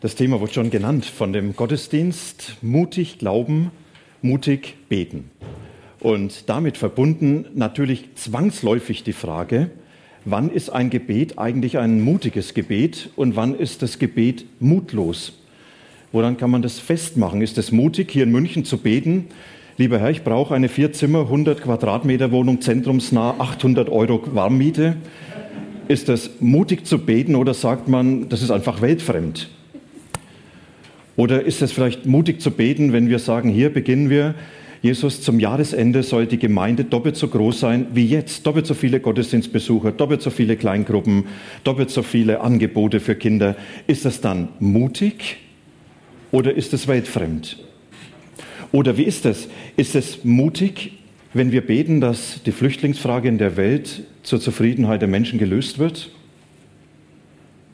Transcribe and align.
Das 0.00 0.14
Thema 0.14 0.40
wurde 0.40 0.54
schon 0.54 0.70
genannt 0.70 1.04
von 1.04 1.34
dem 1.34 1.54
Gottesdienst. 1.54 2.56
Mutig 2.62 3.18
glauben, 3.18 3.70
mutig 4.22 4.76
beten. 4.88 5.30
Und 5.98 6.48
damit 6.48 6.78
verbunden 6.78 7.44
natürlich 7.54 8.14
zwangsläufig 8.14 9.04
die 9.04 9.12
Frage, 9.12 9.70
wann 10.24 10.48
ist 10.50 10.70
ein 10.70 10.88
Gebet 10.88 11.38
eigentlich 11.38 11.76
ein 11.76 12.00
mutiges 12.00 12.54
Gebet 12.54 13.10
und 13.14 13.36
wann 13.36 13.54
ist 13.54 13.82
das 13.82 13.98
Gebet 13.98 14.46
mutlos? 14.58 15.34
Woran 16.12 16.38
kann 16.38 16.50
man 16.50 16.62
das 16.62 16.78
festmachen? 16.78 17.42
Ist 17.42 17.58
es 17.58 17.70
mutig, 17.70 18.10
hier 18.10 18.22
in 18.22 18.32
München 18.32 18.64
zu 18.64 18.78
beten? 18.78 19.26
Lieber 19.76 19.98
Herr, 19.98 20.10
ich 20.10 20.24
brauche 20.24 20.54
eine 20.54 20.70
Vierzimmer, 20.70 21.20
100 21.20 21.60
Quadratmeter 21.60 22.32
Wohnung, 22.32 22.62
zentrumsnah, 22.62 23.34
800 23.38 23.90
Euro 23.90 24.22
Warmmiete. 24.34 24.96
Ist 25.88 26.08
das 26.08 26.30
mutig 26.40 26.86
zu 26.86 27.04
beten 27.04 27.36
oder 27.36 27.52
sagt 27.52 27.86
man, 27.86 28.30
das 28.30 28.40
ist 28.40 28.50
einfach 28.50 28.80
weltfremd? 28.80 29.50
Oder 31.16 31.42
ist 31.42 31.62
es 31.62 31.72
vielleicht 31.72 32.06
mutig 32.06 32.40
zu 32.40 32.50
beten, 32.50 32.92
wenn 32.92 33.08
wir 33.08 33.18
sagen, 33.18 33.50
hier 33.50 33.72
beginnen 33.72 34.10
wir, 34.10 34.34
Jesus, 34.82 35.20
zum 35.20 35.38
Jahresende 35.38 36.02
soll 36.02 36.26
die 36.26 36.38
Gemeinde 36.38 36.84
doppelt 36.84 37.14
so 37.14 37.28
groß 37.28 37.60
sein 37.60 37.88
wie 37.92 38.06
jetzt. 38.06 38.46
Doppelt 38.46 38.66
so 38.66 38.72
viele 38.72 38.98
Gottesdienstbesucher, 38.98 39.92
doppelt 39.92 40.22
so 40.22 40.30
viele 40.30 40.56
Kleingruppen, 40.56 41.24
doppelt 41.64 41.90
so 41.90 42.02
viele 42.02 42.40
Angebote 42.40 42.98
für 42.98 43.14
Kinder. 43.14 43.56
Ist 43.86 44.06
das 44.06 44.22
dann 44.22 44.48
mutig 44.58 45.36
oder 46.30 46.54
ist 46.54 46.72
es 46.72 46.88
weltfremd? 46.88 47.58
Oder 48.72 48.96
wie 48.96 49.02
ist 49.02 49.26
es? 49.26 49.48
Ist 49.76 49.94
es 49.94 50.24
mutig, 50.24 50.92
wenn 51.34 51.52
wir 51.52 51.66
beten, 51.66 52.00
dass 52.00 52.42
die 52.44 52.52
Flüchtlingsfrage 52.52 53.28
in 53.28 53.36
der 53.36 53.58
Welt 53.58 54.04
zur 54.22 54.40
Zufriedenheit 54.40 55.02
der 55.02 55.08
Menschen 55.08 55.38
gelöst 55.38 55.78
wird? 55.78 56.10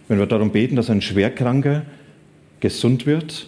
Wenn 0.09 0.19
wir 0.19 0.27
darum 0.27 0.51
beten, 0.51 0.75
dass 0.75 0.91
ein 0.91 1.03
Schwerkranker 1.03 1.83
gesund 2.61 3.07
wird, 3.07 3.47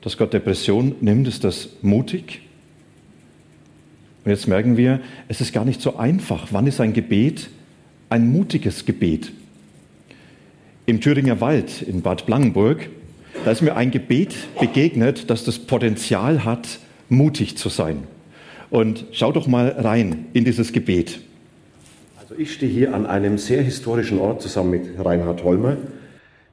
dass 0.00 0.16
Gott 0.16 0.32
Depression 0.32 0.94
nimmt, 1.00 1.28
ist 1.28 1.44
das 1.44 1.68
mutig. 1.82 2.40
Und 4.24 4.30
jetzt 4.30 4.48
merken 4.48 4.76
wir, 4.76 5.00
es 5.28 5.40
ist 5.40 5.52
gar 5.52 5.64
nicht 5.64 5.80
so 5.80 5.96
einfach. 5.96 6.48
Wann 6.50 6.66
ist 6.66 6.80
ein 6.80 6.92
Gebet 6.92 7.48
ein 8.08 8.30
mutiges 8.30 8.84
Gebet? 8.84 9.32
Im 10.86 11.00
Thüringer 11.00 11.40
Wald 11.40 11.82
in 11.82 12.02
Bad 12.02 12.26
Blankenburg, 12.26 12.88
da 13.44 13.50
ist 13.50 13.62
mir 13.62 13.76
ein 13.76 13.90
Gebet 13.90 14.34
begegnet, 14.58 15.30
das 15.30 15.44
das 15.44 15.58
Potenzial 15.58 16.44
hat, 16.44 16.80
mutig 17.08 17.56
zu 17.56 17.68
sein. 17.68 18.04
Und 18.70 19.06
schau 19.12 19.32
doch 19.32 19.46
mal 19.46 19.68
rein 19.68 20.26
in 20.32 20.44
dieses 20.44 20.72
Gebet. 20.72 21.20
Also 22.20 22.34
ich 22.36 22.52
stehe 22.52 22.70
hier 22.70 22.94
an 22.94 23.06
einem 23.06 23.38
sehr 23.38 23.62
historischen 23.62 24.18
Ort 24.18 24.42
zusammen 24.42 24.70
mit 24.70 25.04
Reinhard 25.04 25.42
Holmer 25.44 25.76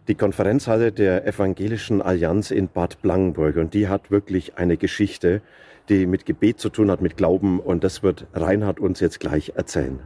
die 0.08 0.16
Konferenzhalle 0.16 0.92
der 0.92 1.28
Evangelischen 1.28 2.02
Allianz 2.02 2.52
in 2.52 2.70
Bad 2.70 3.02
Blankenburg. 3.02 3.58
Und 3.58 3.74
die 3.74 3.88
hat 3.88 4.10
wirklich 4.10 4.58
eine 4.58 4.78
Geschichte, 4.78 5.42
die 5.90 6.06
mit 6.06 6.26
Gebet 6.26 6.60
zu 6.60 6.70
tun 6.70 6.90
hat, 6.90 7.02
mit 7.02 7.18
Glauben. 7.18 7.60
Und 7.60 7.84
das 7.84 8.04
wird 8.04 8.28
Reinhard 8.34 8.80
uns 8.80 9.00
jetzt 9.00 9.20
gleich 9.20 9.54
erzählen. 9.56 10.00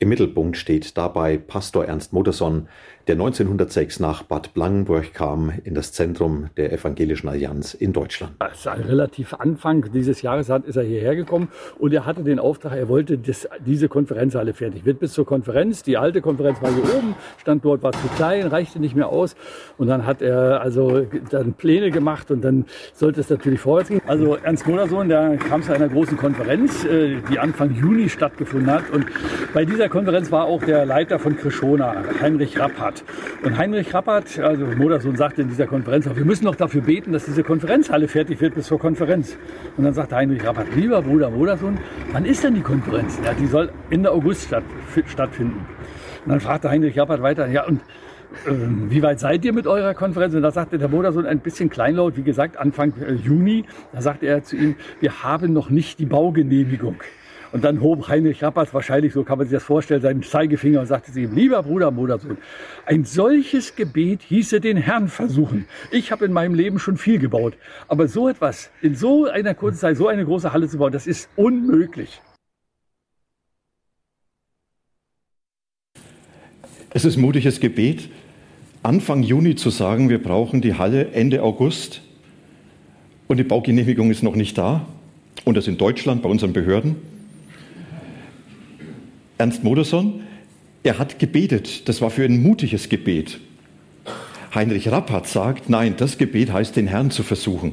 Im 0.00 0.10
Mittelpunkt 0.10 0.56
steht 0.56 0.96
dabei 0.96 1.38
Pastor 1.38 1.84
Ernst 1.84 2.12
Modersohn, 2.12 2.68
der 3.08 3.14
1906 3.14 4.00
nach 4.00 4.22
Bad 4.22 4.52
Blankenburg 4.52 5.14
kam, 5.14 5.50
in 5.64 5.74
das 5.74 5.92
Zentrum 5.92 6.50
der 6.58 6.74
Evangelischen 6.74 7.26
Allianz 7.28 7.72
in 7.72 7.94
Deutschland. 7.94 8.32
Also 8.38 8.68
relativ 8.68 9.32
Anfang 9.32 9.90
dieses 9.92 10.20
Jahres 10.20 10.50
ist 10.66 10.76
er 10.76 10.82
hierher 10.82 11.16
gekommen 11.16 11.48
und 11.78 11.94
er 11.94 12.04
hatte 12.04 12.22
den 12.22 12.38
Auftrag, 12.38 12.76
er 12.76 12.88
wollte 12.88 13.16
das, 13.16 13.48
diese 13.64 13.88
Konferenzhalle 13.88 14.52
fertig. 14.52 14.84
Wird 14.84 15.00
bis 15.00 15.14
zur 15.14 15.24
Konferenz, 15.24 15.82
die 15.82 15.96
alte 15.96 16.20
Konferenz 16.20 16.60
war 16.60 16.70
hier 16.70 16.84
oben, 16.96 17.14
stand 17.40 17.64
dort, 17.64 17.82
war 17.82 17.92
zu 17.92 18.06
klein, 18.16 18.46
reichte 18.46 18.78
nicht 18.78 18.94
mehr 18.94 19.08
aus 19.08 19.36
und 19.78 19.86
dann 19.86 20.04
hat 20.04 20.20
er 20.20 20.60
also 20.60 21.06
dann 21.30 21.54
Pläne 21.54 21.90
gemacht 21.90 22.30
und 22.30 22.42
dann 22.42 22.66
sollte 22.92 23.22
es 23.22 23.30
natürlich 23.30 23.60
vorwärts 23.60 23.88
gehen. 23.88 24.02
Also 24.06 24.36
Ernst 24.36 24.66
Modersohn, 24.66 25.08
der 25.08 25.38
kam 25.38 25.62
zu 25.62 25.72
einer 25.72 25.88
großen 25.88 26.18
Konferenz, 26.18 26.84
äh, 26.84 27.16
die 27.30 27.38
Anfang 27.38 27.74
Juni 27.74 28.10
stattgefunden 28.10 28.70
hat 28.70 28.90
und 28.90 29.06
bei 29.54 29.64
dieser 29.64 29.88
Konferenz 29.88 30.30
war 30.30 30.44
auch 30.44 30.62
der 30.62 30.84
Leiter 30.84 31.18
von 31.18 31.38
Krishona, 31.38 32.04
Heinrich 32.20 32.58
Rappert. 32.58 32.97
Und 33.42 33.58
Heinrich 33.58 33.92
Rappert, 33.94 34.38
also 34.38 34.66
Modersohn, 34.66 35.16
sagte 35.16 35.42
in 35.42 35.48
dieser 35.48 35.66
Konferenz 35.66 36.06
auch, 36.06 36.16
wir 36.16 36.24
müssen 36.24 36.44
noch 36.44 36.56
dafür 36.56 36.82
beten, 36.82 37.12
dass 37.12 37.24
diese 37.24 37.42
Konferenzhalle 37.42 38.08
fertig 38.08 38.40
wird 38.40 38.54
bis 38.54 38.66
zur 38.66 38.78
Konferenz. 38.78 39.36
Und 39.76 39.84
dann 39.84 39.94
sagte 39.94 40.16
Heinrich 40.16 40.44
Rappert, 40.44 40.74
lieber 40.74 41.02
Bruder 41.02 41.30
Modersohn, 41.30 41.78
wann 42.12 42.24
ist 42.24 42.44
denn 42.44 42.54
die 42.54 42.62
Konferenz? 42.62 43.18
Ja, 43.24 43.34
die 43.34 43.46
soll 43.46 43.70
Ende 43.90 44.10
August 44.10 44.46
statt, 44.46 44.64
stattfinden. 45.06 45.66
Und 46.24 46.32
dann 46.32 46.40
fragte 46.40 46.70
Heinrich 46.70 46.98
Rappert 46.98 47.22
weiter, 47.22 47.46
ja, 47.48 47.66
und 47.66 47.80
äh, 48.46 48.50
wie 48.90 49.02
weit 49.02 49.20
seid 49.20 49.44
ihr 49.44 49.52
mit 49.52 49.66
eurer 49.66 49.94
Konferenz? 49.94 50.34
Und 50.34 50.42
da 50.42 50.50
sagte 50.50 50.78
der 50.78 50.88
Modersohn 50.88 51.26
ein 51.26 51.40
bisschen 51.40 51.70
kleinlaut, 51.70 52.16
wie 52.16 52.22
gesagt, 52.22 52.56
Anfang 52.56 52.92
äh, 53.00 53.14
Juni. 53.14 53.64
Da 53.92 54.02
sagte 54.02 54.26
er 54.26 54.42
zu 54.42 54.56
ihm, 54.56 54.76
wir 55.00 55.22
haben 55.22 55.52
noch 55.52 55.70
nicht 55.70 55.98
die 55.98 56.06
Baugenehmigung. 56.06 56.96
Und 57.52 57.64
dann 57.64 57.80
hob 57.80 58.08
Heinrich 58.08 58.42
Rappert 58.42 58.74
wahrscheinlich, 58.74 59.12
so 59.12 59.24
kann 59.24 59.38
man 59.38 59.46
sich 59.46 59.56
das 59.56 59.62
vorstellen, 59.62 60.02
seinen 60.02 60.22
Zeigefinger 60.22 60.80
und 60.80 60.86
sagte 60.86 61.12
zu 61.12 61.20
ihm, 61.20 61.34
lieber 61.34 61.62
Bruder, 61.62 61.90
Brudersohn, 61.90 62.36
ein 62.84 63.04
solches 63.04 63.74
Gebet 63.74 64.22
hieße 64.22 64.60
den 64.60 64.76
Herrn 64.76 65.08
versuchen. 65.08 65.66
Ich 65.90 66.12
habe 66.12 66.26
in 66.26 66.32
meinem 66.32 66.54
Leben 66.54 66.78
schon 66.78 66.98
viel 66.98 67.18
gebaut. 67.18 67.56
Aber 67.88 68.06
so 68.06 68.28
etwas, 68.28 68.70
in 68.82 68.94
so 68.94 69.26
einer 69.26 69.54
kurzen 69.54 69.78
Zeit, 69.78 69.96
so 69.96 70.08
eine 70.08 70.24
große 70.24 70.52
Halle 70.52 70.68
zu 70.68 70.78
bauen, 70.78 70.92
das 70.92 71.06
ist 71.06 71.30
unmöglich. 71.36 72.20
Es 76.90 77.04
ist 77.04 77.16
mutiges 77.16 77.60
Gebet, 77.60 78.08
Anfang 78.82 79.22
Juni 79.22 79.56
zu 79.56 79.70
sagen, 79.70 80.08
wir 80.08 80.22
brauchen 80.22 80.60
die 80.60 80.74
Halle 80.74 81.10
Ende 81.12 81.42
August 81.42 82.02
und 83.26 83.36
die 83.36 83.44
Baugenehmigung 83.44 84.10
ist 84.10 84.22
noch 84.22 84.36
nicht 84.36 84.56
da 84.56 84.86
und 85.44 85.56
das 85.56 85.66
in 85.66 85.76
Deutschland 85.76 86.22
bei 86.22 86.28
unseren 86.28 86.52
Behörden. 86.52 86.96
Ernst 89.38 89.64
Modersohn, 89.64 90.22
er 90.82 90.98
hat 90.98 91.18
gebetet. 91.18 91.88
Das 91.88 92.00
war 92.00 92.10
für 92.10 92.24
ein 92.24 92.42
mutiges 92.42 92.88
Gebet. 92.88 93.40
Heinrich 94.54 94.90
Rappert 94.90 95.26
sagt, 95.26 95.68
nein, 95.68 95.94
das 95.96 96.18
Gebet 96.18 96.52
heißt, 96.52 96.76
den 96.76 96.86
Herrn 96.86 97.10
zu 97.10 97.22
versuchen. 97.22 97.72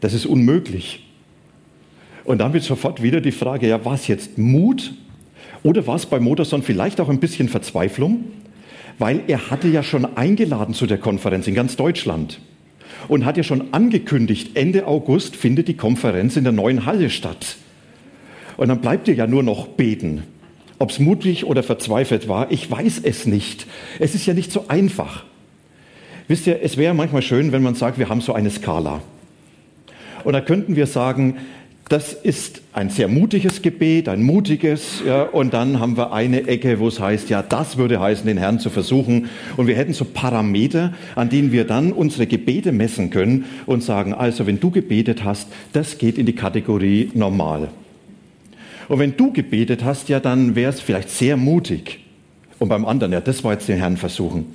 Das 0.00 0.14
ist 0.14 0.26
unmöglich. 0.26 1.04
Und 2.24 2.38
dann 2.38 2.52
wird 2.52 2.64
sofort 2.64 3.02
wieder 3.02 3.20
die 3.20 3.32
Frage, 3.32 3.68
ja, 3.68 3.84
war 3.84 3.94
es 3.94 4.06
jetzt 4.06 4.38
Mut 4.38 4.94
oder 5.62 5.86
war 5.86 5.96
es 5.96 6.06
bei 6.06 6.20
Modersohn 6.20 6.62
vielleicht 6.62 7.00
auch 7.00 7.08
ein 7.08 7.20
bisschen 7.20 7.48
Verzweiflung? 7.48 8.24
Weil 8.98 9.22
er 9.28 9.50
hatte 9.50 9.68
ja 9.68 9.82
schon 9.82 10.16
eingeladen 10.16 10.74
zu 10.74 10.86
der 10.86 10.98
Konferenz 10.98 11.46
in 11.46 11.54
ganz 11.54 11.76
Deutschland 11.76 12.40
und 13.08 13.24
hat 13.24 13.36
ja 13.36 13.42
schon 13.42 13.72
angekündigt, 13.72 14.56
Ende 14.56 14.86
August 14.86 15.36
findet 15.36 15.68
die 15.68 15.76
Konferenz 15.76 16.36
in 16.36 16.44
der 16.44 16.52
neuen 16.52 16.84
Halle 16.86 17.10
statt. 17.10 17.56
Und 18.56 18.68
dann 18.68 18.80
bleibt 18.80 19.06
dir 19.06 19.14
ja 19.14 19.26
nur 19.26 19.42
noch 19.42 19.68
beten. 19.68 20.24
Ob 20.78 20.90
es 20.90 20.98
mutig 20.98 21.44
oder 21.44 21.62
verzweifelt 21.62 22.28
war, 22.28 22.50
ich 22.50 22.70
weiß 22.70 23.00
es 23.02 23.26
nicht. 23.26 23.66
Es 23.98 24.14
ist 24.14 24.26
ja 24.26 24.34
nicht 24.34 24.52
so 24.52 24.66
einfach. 24.68 25.24
Wisst 26.28 26.46
ihr, 26.46 26.60
es 26.62 26.76
wäre 26.76 26.94
manchmal 26.94 27.22
schön, 27.22 27.52
wenn 27.52 27.62
man 27.62 27.74
sagt, 27.74 27.98
wir 27.98 28.08
haben 28.08 28.20
so 28.20 28.32
eine 28.32 28.50
Skala. 28.50 29.00
Und 30.24 30.32
da 30.34 30.40
könnten 30.40 30.76
wir 30.76 30.86
sagen, 30.86 31.38
das 31.88 32.12
ist 32.12 32.60
ein 32.74 32.90
sehr 32.90 33.08
mutiges 33.08 33.62
Gebet, 33.62 34.08
ein 34.08 34.22
mutiges, 34.22 35.02
ja, 35.06 35.22
und 35.22 35.54
dann 35.54 35.80
haben 35.80 35.96
wir 35.96 36.12
eine 36.12 36.46
Ecke, 36.46 36.80
wo 36.80 36.88
es 36.88 37.00
heißt, 37.00 37.30
ja, 37.30 37.42
das 37.42 37.78
würde 37.78 37.98
heißen, 37.98 38.26
den 38.26 38.36
Herrn 38.36 38.60
zu 38.60 38.68
versuchen. 38.68 39.30
Und 39.56 39.68
wir 39.68 39.74
hätten 39.74 39.94
so 39.94 40.04
Parameter, 40.04 40.92
an 41.14 41.30
denen 41.30 41.50
wir 41.50 41.64
dann 41.64 41.92
unsere 41.92 42.26
Gebete 42.26 42.72
messen 42.72 43.08
können 43.08 43.46
und 43.64 43.82
sagen, 43.82 44.12
also 44.12 44.46
wenn 44.46 44.60
du 44.60 44.70
gebetet 44.70 45.24
hast, 45.24 45.48
das 45.72 45.96
geht 45.96 46.18
in 46.18 46.26
die 46.26 46.34
Kategorie 46.34 47.10
normal. 47.14 47.68
Und 48.88 48.98
wenn 48.98 49.16
du 49.16 49.32
gebetet 49.32 49.84
hast, 49.84 50.08
ja, 50.08 50.18
dann 50.20 50.54
wäre 50.54 50.70
es 50.70 50.80
vielleicht 50.80 51.10
sehr 51.10 51.36
mutig. 51.36 52.00
Und 52.58 52.68
beim 52.68 52.84
anderen, 52.86 53.12
ja, 53.12 53.20
das 53.20 53.44
war 53.44 53.52
jetzt 53.52 53.68
den 53.68 53.78
Herrn 53.78 53.96
versuchen. 53.96 54.46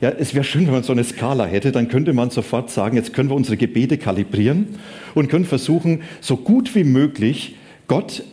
Ja, 0.00 0.10
es 0.10 0.34
wäre 0.34 0.44
schön, 0.44 0.66
wenn 0.66 0.74
man 0.74 0.82
so 0.82 0.92
eine 0.92 1.04
Skala 1.04 1.46
hätte, 1.46 1.72
dann 1.72 1.88
könnte 1.88 2.12
man 2.12 2.30
sofort 2.30 2.70
sagen, 2.70 2.96
jetzt 2.96 3.14
können 3.14 3.30
wir 3.30 3.36
unsere 3.36 3.56
Gebete 3.56 3.96
kalibrieren 3.96 4.66
und 5.14 5.28
können 5.28 5.44
versuchen, 5.44 6.02
so 6.20 6.36
gut 6.36 6.74
wie 6.74 6.84
möglich 6.84 7.56
Gott 7.86 8.24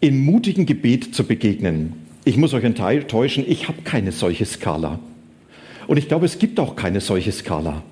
in 0.00 0.24
mutigen 0.24 0.66
Gebet 0.66 1.14
zu 1.14 1.24
begegnen. 1.24 1.94
Ich 2.24 2.36
muss 2.36 2.52
euch 2.52 2.62
enttäuschen, 2.62 3.44
ich 3.48 3.68
habe 3.68 3.82
keine 3.82 4.12
solche 4.12 4.44
Skala. 4.44 5.00
Und 5.86 5.96
ich 5.96 6.08
glaube, 6.08 6.26
es 6.26 6.38
gibt 6.38 6.60
auch 6.60 6.76
keine 6.76 7.00
solche 7.00 7.32
Skala. 7.32 7.82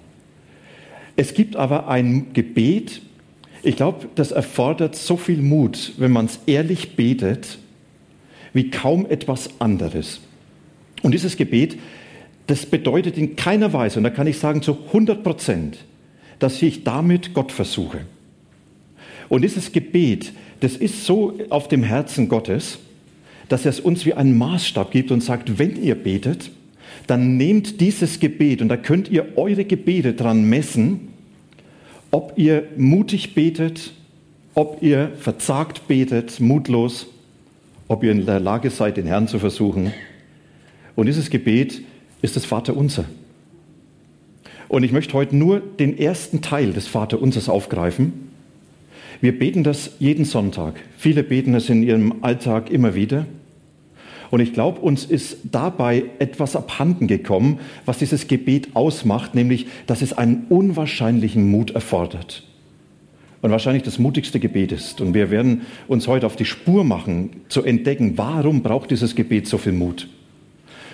Es 1.16 1.32
gibt 1.32 1.56
aber 1.56 1.88
ein 1.88 2.34
Gebet, 2.34 3.00
ich 3.66 3.76
glaube, 3.76 4.06
das 4.14 4.30
erfordert 4.30 4.94
so 4.94 5.16
viel 5.16 5.42
Mut, 5.42 5.92
wenn 5.96 6.12
man 6.12 6.26
es 6.26 6.38
ehrlich 6.46 6.94
betet, 6.94 7.58
wie 8.52 8.70
kaum 8.70 9.06
etwas 9.06 9.60
anderes. 9.60 10.20
Und 11.02 11.12
dieses 11.12 11.36
Gebet, 11.36 11.76
das 12.46 12.64
bedeutet 12.64 13.18
in 13.18 13.34
keiner 13.34 13.72
Weise, 13.72 13.98
und 13.98 14.04
da 14.04 14.10
kann 14.10 14.28
ich 14.28 14.38
sagen 14.38 14.62
zu 14.62 14.78
100 14.86 15.24
Prozent, 15.24 15.78
dass 16.38 16.62
ich 16.62 16.84
damit 16.84 17.34
Gott 17.34 17.50
versuche. 17.50 18.02
Und 19.28 19.42
dieses 19.42 19.72
Gebet, 19.72 20.32
das 20.60 20.76
ist 20.76 21.04
so 21.04 21.36
auf 21.50 21.66
dem 21.66 21.82
Herzen 21.82 22.28
Gottes, 22.28 22.78
dass 23.48 23.64
er 23.64 23.70
es 23.70 23.80
uns 23.80 24.06
wie 24.06 24.14
einen 24.14 24.38
Maßstab 24.38 24.92
gibt 24.92 25.10
und 25.10 25.22
sagt, 25.22 25.58
wenn 25.58 25.82
ihr 25.82 25.96
betet, 25.96 26.50
dann 27.08 27.36
nehmt 27.36 27.80
dieses 27.80 28.20
Gebet 28.20 28.62
und 28.62 28.68
da 28.68 28.76
könnt 28.76 29.10
ihr 29.10 29.36
eure 29.36 29.64
Gebete 29.64 30.14
dran 30.14 30.44
messen, 30.44 31.15
ob 32.10 32.34
ihr 32.36 32.64
mutig 32.76 33.34
betet, 33.34 33.92
ob 34.54 34.82
ihr 34.82 35.12
verzagt 35.18 35.86
betet, 35.88 36.40
mutlos, 36.40 37.06
ob 37.88 38.02
ihr 38.02 38.12
in 38.12 38.26
der 38.26 38.40
Lage 38.40 38.70
seid, 38.70 38.96
den 38.96 39.06
Herrn 39.06 39.28
zu 39.28 39.38
versuchen. 39.38 39.92
Und 40.94 41.06
dieses 41.06 41.30
Gebet 41.30 41.82
ist 42.22 42.36
das 42.36 42.44
Vaterunser. 42.44 43.04
Und 44.68 44.82
ich 44.82 44.92
möchte 44.92 45.14
heute 45.14 45.36
nur 45.36 45.60
den 45.60 45.96
ersten 45.98 46.42
Teil 46.42 46.72
des 46.72 46.88
Vaterunsers 46.88 47.48
aufgreifen. 47.48 48.30
Wir 49.20 49.38
beten 49.38 49.62
das 49.62 49.92
jeden 49.98 50.24
Sonntag. 50.24 50.80
Viele 50.98 51.22
beten 51.22 51.54
es 51.54 51.68
in 51.68 51.82
ihrem 51.82 52.24
Alltag 52.24 52.70
immer 52.70 52.94
wieder. 52.94 53.26
Und 54.30 54.40
ich 54.40 54.52
glaube, 54.52 54.80
uns 54.80 55.04
ist 55.04 55.38
dabei 55.50 56.04
etwas 56.18 56.56
abhanden 56.56 57.06
gekommen, 57.06 57.60
was 57.84 57.98
dieses 57.98 58.28
Gebet 58.28 58.68
ausmacht, 58.74 59.34
nämlich, 59.34 59.66
dass 59.86 60.02
es 60.02 60.12
einen 60.12 60.46
unwahrscheinlichen 60.48 61.50
Mut 61.50 61.70
erfordert. 61.70 62.42
Und 63.42 63.50
wahrscheinlich 63.50 63.84
das 63.84 63.98
mutigste 63.98 64.40
Gebet 64.40 64.72
ist. 64.72 65.00
Und 65.00 65.14
wir 65.14 65.30
werden 65.30 65.62
uns 65.86 66.08
heute 66.08 66.26
auf 66.26 66.36
die 66.36 66.44
Spur 66.44 66.84
machen, 66.84 67.30
zu 67.48 67.62
entdecken, 67.62 68.16
warum 68.16 68.62
braucht 68.62 68.90
dieses 68.90 69.14
Gebet 69.14 69.46
so 69.46 69.58
viel 69.58 69.72
Mut? 69.72 70.08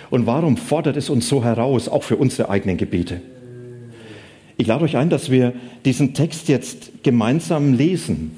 Und 0.09 0.27
warum 0.27 0.57
fordert 0.57 0.97
es 0.97 1.09
uns 1.09 1.27
so 1.27 1.43
heraus, 1.43 1.89
auch 1.89 2.03
für 2.03 2.17
unsere 2.17 2.49
eigenen 2.49 2.77
Gebete? 2.77 3.21
Ich 4.57 4.67
lade 4.67 4.83
euch 4.83 4.97
ein, 4.97 5.09
dass 5.09 5.31
wir 5.31 5.53
diesen 5.85 6.13
Text 6.13 6.47
jetzt 6.47 7.03
gemeinsam 7.03 7.73
lesen. 7.73 8.31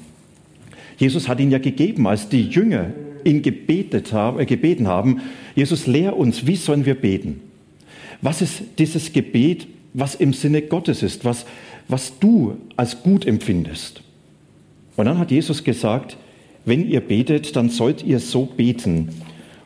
Jesus 0.96 1.28
hat 1.28 1.40
ihn 1.40 1.50
ja 1.50 1.58
gegeben, 1.58 2.06
als 2.06 2.30
die 2.30 2.48
Jünger 2.48 2.86
ihn 3.26 3.42
gebetet 3.42 4.12
haben, 4.12 4.38
äh, 4.40 4.46
gebeten 4.46 4.88
haben, 4.88 5.20
Jesus, 5.54 5.86
lehr 5.86 6.16
uns, 6.16 6.46
wie 6.46 6.56
sollen 6.56 6.86
wir 6.86 6.94
beten? 6.94 7.40
Was 8.22 8.40
ist 8.40 8.62
dieses 8.78 9.12
Gebet, 9.12 9.66
was 9.92 10.14
im 10.14 10.32
Sinne 10.32 10.62
Gottes 10.62 11.02
ist, 11.02 11.24
was, 11.24 11.44
was 11.88 12.18
du 12.18 12.56
als 12.76 13.02
gut 13.02 13.26
empfindest? 13.26 14.02
Und 14.96 15.06
dann 15.06 15.18
hat 15.18 15.30
Jesus 15.30 15.64
gesagt, 15.64 16.16
wenn 16.64 16.88
ihr 16.88 17.00
betet, 17.00 17.54
dann 17.54 17.68
sollt 17.68 18.02
ihr 18.02 18.18
so 18.18 18.46
beten. 18.46 19.10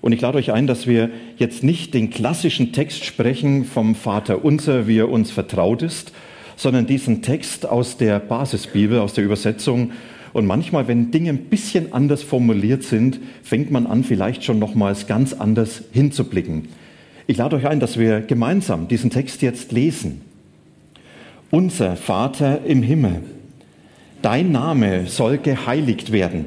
Und 0.00 0.12
ich 0.12 0.20
lade 0.20 0.38
euch 0.38 0.52
ein, 0.52 0.66
dass 0.66 0.86
wir 0.86 1.10
jetzt 1.36 1.62
nicht 1.62 1.94
den 1.94 2.10
klassischen 2.10 2.72
Text 2.72 3.04
sprechen 3.04 3.64
vom 3.64 3.94
Vater 3.94 4.44
unser, 4.44 4.86
wie 4.86 4.98
er 4.98 5.10
uns 5.10 5.30
vertraut 5.30 5.82
ist, 5.82 6.12
sondern 6.56 6.86
diesen 6.86 7.22
Text 7.22 7.66
aus 7.66 7.96
der 7.96 8.18
Basisbibel, 8.18 8.98
aus 8.98 9.14
der 9.14 9.24
Übersetzung 9.24 9.92
und 10.32 10.46
manchmal, 10.46 10.86
wenn 10.86 11.10
Dinge 11.10 11.30
ein 11.30 11.44
bisschen 11.44 11.92
anders 11.92 12.22
formuliert 12.22 12.82
sind, 12.82 13.18
fängt 13.42 13.70
man 13.70 13.86
an, 13.86 14.04
vielleicht 14.04 14.44
schon 14.44 14.58
nochmals 14.58 15.06
ganz 15.06 15.32
anders 15.32 15.82
hinzublicken. 15.92 16.68
Ich 17.26 17.36
lade 17.36 17.56
euch 17.56 17.66
ein, 17.66 17.80
dass 17.80 17.98
wir 17.98 18.20
gemeinsam 18.20 18.88
diesen 18.88 19.10
Text 19.10 19.42
jetzt 19.42 19.72
lesen. 19.72 20.20
Unser 21.50 21.96
Vater 21.96 22.64
im 22.64 22.82
Himmel, 22.82 23.22
dein 24.22 24.52
Name 24.52 25.06
soll 25.06 25.38
geheiligt 25.38 26.12
werden, 26.12 26.44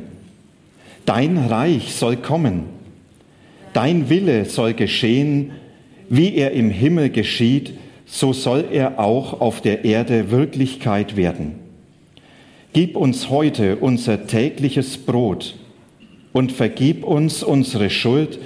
dein 1.06 1.38
Reich 1.38 1.94
soll 1.94 2.16
kommen, 2.16 2.64
dein 3.74 4.10
Wille 4.10 4.46
soll 4.46 4.74
geschehen, 4.74 5.52
wie 6.10 6.36
er 6.36 6.52
im 6.52 6.70
Himmel 6.70 7.10
geschieht, 7.10 7.74
so 8.06 8.32
soll 8.32 8.66
er 8.72 9.00
auch 9.00 9.42
auf 9.42 9.62
der 9.62 9.84
Erde 9.84 10.32
Wirklichkeit 10.32 11.18
werden. 11.18 11.63
Gib 12.74 12.98
uns 12.98 13.30
heute 13.30 13.76
unser 13.76 14.26
tägliches 14.26 14.98
Brot 14.98 15.56
und 16.34 16.52
vergib 16.52 17.04
uns 17.04 17.44
unsere 17.44 17.92
Schuld, 17.92 18.40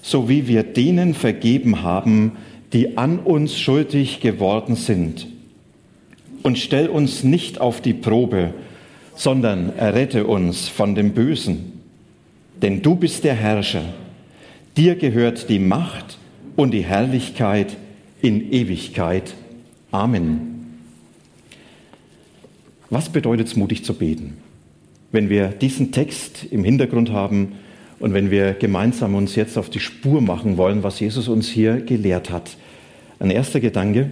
so 0.00 0.28
wie 0.30 0.48
wir 0.48 0.62
denen 0.62 1.12
vergeben 1.12 1.82
haben, 1.82 2.32
die 2.72 2.96
an 2.96 3.18
uns 3.18 3.58
schuldig 3.58 4.20
geworden 4.20 4.74
sind. 4.74 5.26
Und 6.42 6.58
stell 6.58 6.88
uns 6.88 7.24
nicht 7.24 7.60
auf 7.60 7.82
die 7.82 7.92
Probe, 7.92 8.54
sondern 9.14 9.76
errette 9.76 10.26
uns 10.26 10.68
von 10.68 10.94
dem 10.94 11.12
Bösen. 11.12 11.72
Denn 12.62 12.80
du 12.80 12.94
bist 12.94 13.24
der 13.24 13.34
Herrscher, 13.34 13.84
dir 14.78 14.94
gehört 14.94 15.50
die 15.50 15.58
Macht 15.58 16.16
und 16.56 16.70
die 16.70 16.84
Herrlichkeit 16.84 17.76
in 18.22 18.50
Ewigkeit. 18.50 19.34
Amen. 19.90 20.57
Was 22.90 23.10
bedeutet 23.10 23.48
es, 23.48 23.56
mutig 23.56 23.84
zu 23.84 23.94
beten? 23.94 24.38
Wenn 25.12 25.28
wir 25.28 25.48
diesen 25.48 25.92
Text 25.92 26.46
im 26.50 26.64
Hintergrund 26.64 27.12
haben 27.12 27.52
und 27.98 28.14
wenn 28.14 28.30
wir 28.30 28.52
gemeinsam 28.52 29.14
uns 29.14 29.34
jetzt 29.34 29.58
auf 29.58 29.70
die 29.70 29.80
Spur 29.80 30.20
machen 30.20 30.56
wollen, 30.56 30.82
was 30.82 31.00
Jesus 31.00 31.28
uns 31.28 31.48
hier 31.48 31.80
gelehrt 31.80 32.30
hat. 32.30 32.56
Ein 33.18 33.30
erster 33.30 33.60
Gedanke, 33.60 34.10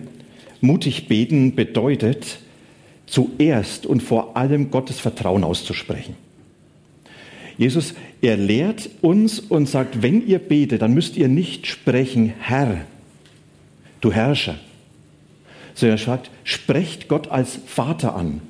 mutig 0.60 1.08
beten 1.08 1.54
bedeutet 1.54 2.38
zuerst 3.06 3.86
und 3.86 4.02
vor 4.02 4.36
allem 4.36 4.70
Gottes 4.70 4.98
Vertrauen 4.98 5.44
auszusprechen. 5.44 6.16
Jesus, 7.56 7.94
er 8.20 8.36
lehrt 8.36 8.90
uns 9.00 9.38
und 9.38 9.68
sagt, 9.68 10.02
wenn 10.02 10.26
ihr 10.26 10.38
betet, 10.38 10.82
dann 10.82 10.92
müsst 10.92 11.16
ihr 11.16 11.28
nicht 11.28 11.66
sprechen, 11.66 12.34
Herr, 12.40 12.82
du 14.00 14.12
Herrscher, 14.12 14.56
sondern 15.74 15.98
er 15.98 16.04
sagt, 16.04 16.30
sprecht 16.44 17.08
Gott 17.08 17.28
als 17.28 17.58
Vater 17.66 18.14
an. 18.14 18.40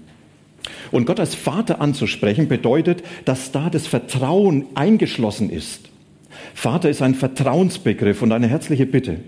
Und 0.91 1.07
Gott 1.07 1.21
als 1.21 1.35
Vater 1.35 1.81
anzusprechen 1.81 2.49
bedeutet, 2.49 3.03
dass 3.25 3.53
da 3.53 3.71
das 3.71 3.87
Vertrauen 3.87 4.67
eingeschlossen 4.75 5.51
ist. 5.51 5.91
Vater 6.55 6.91
ist 6.91 7.03
ein 7.03 7.15
Vertrauensbegriff 7.15 8.23
und 8.23 8.33
eine 8.33 8.49
herzliche 8.49 8.87
Bitte. 8.87 9.19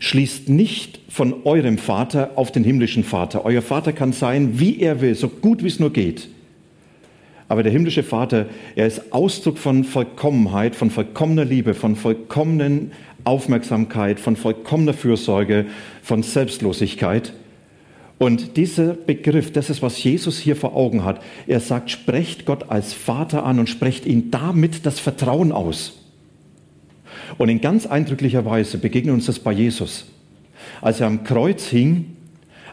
Schließt 0.00 0.48
nicht 0.48 1.00
von 1.08 1.34
eurem 1.44 1.78
Vater 1.78 2.32
auf 2.36 2.52
den 2.52 2.64
himmlischen 2.64 3.04
Vater. 3.04 3.44
Euer 3.44 3.62
Vater 3.62 3.92
kann 3.92 4.12
sein, 4.12 4.58
wie 4.58 4.80
er 4.80 5.00
will, 5.00 5.14
so 5.14 5.28
gut 5.28 5.62
wie 5.62 5.68
es 5.68 5.80
nur 5.80 5.92
geht. 5.92 6.28
Aber 7.48 7.62
der 7.62 7.72
himmlische 7.72 8.02
Vater, 8.02 8.46
er 8.74 8.86
ist 8.86 9.12
Ausdruck 9.12 9.56
von 9.56 9.84
Vollkommenheit, 9.84 10.74
von 10.74 10.90
vollkommener 10.90 11.44
Liebe, 11.44 11.74
von 11.74 11.94
vollkommenen 11.94 12.92
Aufmerksamkeit, 13.24 14.18
von 14.18 14.36
vollkommener 14.36 14.94
Fürsorge, 14.94 15.66
von 16.02 16.22
Selbstlosigkeit. 16.22 17.32
Und 18.18 18.56
dieser 18.56 18.94
Begriff, 18.94 19.52
das 19.52 19.68
ist, 19.68 19.82
was 19.82 20.02
Jesus 20.02 20.38
hier 20.38 20.56
vor 20.56 20.74
Augen 20.74 21.04
hat. 21.04 21.22
Er 21.46 21.60
sagt, 21.60 21.90
sprecht 21.90 22.46
Gott 22.46 22.70
als 22.70 22.94
Vater 22.94 23.44
an 23.44 23.58
und 23.58 23.68
sprecht 23.68 24.06
ihn 24.06 24.30
damit 24.30 24.86
das 24.86 24.98
Vertrauen 24.98 25.52
aus. 25.52 25.98
Und 27.36 27.50
in 27.50 27.60
ganz 27.60 27.86
eindrücklicher 27.86 28.44
Weise 28.44 28.78
begegnet 28.78 29.14
uns 29.14 29.26
das 29.26 29.38
bei 29.38 29.52
Jesus. 29.52 30.06
Als 30.80 31.00
er 31.00 31.08
am 31.08 31.24
Kreuz 31.24 31.66
hing, 31.66 32.16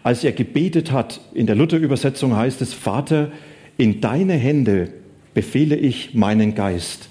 als 0.02 0.24
er 0.24 0.32
gebetet 0.32 0.92
hat, 0.92 1.20
in 1.34 1.46
der 1.46 1.56
Luther-Übersetzung 1.56 2.36
heißt 2.36 2.62
es, 2.62 2.74
Vater, 2.74 3.32
in 3.78 4.00
deine 4.00 4.34
Hände 4.34 4.90
befehle 5.34 5.76
ich 5.76 6.14
meinen 6.14 6.56
Geist. 6.56 7.10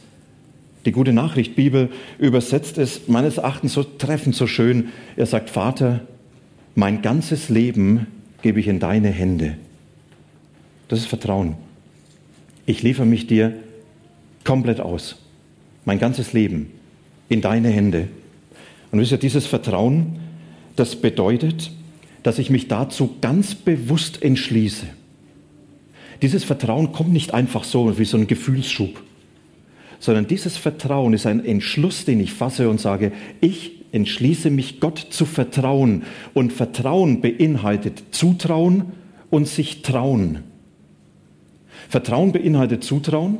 Die 0.85 0.93
gute 0.93 1.12
Nachricht 1.12 1.55
Bibel 1.55 1.91
übersetzt 2.19 2.79
es 2.79 3.09
meines 3.09 3.37
Erachtens 3.37 3.75
so 3.75 3.83
treffend, 3.85 4.35
so 4.35 4.47
schön. 4.47 4.89
Er 5.17 5.27
sagt, 5.27 5.51
Vater, 5.51 6.01
mein 6.75 7.03
ganzes 7.03 7.49
Leben 7.49 8.07
gebe 8.42 8.61
ich 8.61 8.68
in 8.68 8.80
deine 8.80 9.08
Hände. 9.08 9.56
Das 10.88 10.99
ist 10.99 11.06
Vertrauen. 11.06 11.54
Ich 12.66 12.82
liefere 12.82 13.06
mich 13.06 13.26
dir 13.26 13.54
komplett 14.44 14.80
aus. 14.80 15.16
Mein 15.84 15.99
ganzes 15.99 16.32
Leben 16.32 16.70
in 17.28 17.40
deine 17.40 17.70
Hände. 17.70 18.08
Und 18.90 19.00
wisst 19.00 19.12
ihr, 19.12 19.18
dieses 19.18 19.46
Vertrauen, 19.46 20.20
das 20.76 20.96
bedeutet, 20.96 21.70
dass 22.22 22.38
ich 22.38 22.50
mich 22.50 22.68
dazu 22.68 23.16
ganz 23.20 23.54
bewusst 23.54 24.22
entschließe. 24.22 24.87
Dieses 26.20 26.44
Vertrauen 26.44 26.92
kommt 26.92 27.12
nicht 27.12 27.34
einfach 27.34 27.64
so 27.64 27.99
wie 27.99 28.04
so 28.04 28.16
ein 28.16 28.28
Gefühlsschub, 28.28 29.02
sondern 29.99 30.28
dieses 30.28 30.56
Vertrauen 30.56 31.14
ist 31.14 31.26
ein 31.26 31.44
Entschluss, 31.44 32.04
den 32.04 32.20
ich 32.20 32.32
fasse 32.32 32.68
und 32.68 32.80
sage, 32.80 33.12
ich 33.40 33.82
entschließe 33.92 34.50
mich, 34.50 34.80
Gott 34.80 34.99
zu 34.99 35.25
vertrauen. 35.25 36.02
Und 36.34 36.52
Vertrauen 36.52 37.20
beinhaltet 37.20 38.02
Zutrauen 38.11 38.92
und 39.30 39.46
sich 39.46 39.82
trauen. 39.82 40.40
Vertrauen 41.88 42.32
beinhaltet 42.32 42.82
Zutrauen, 42.82 43.38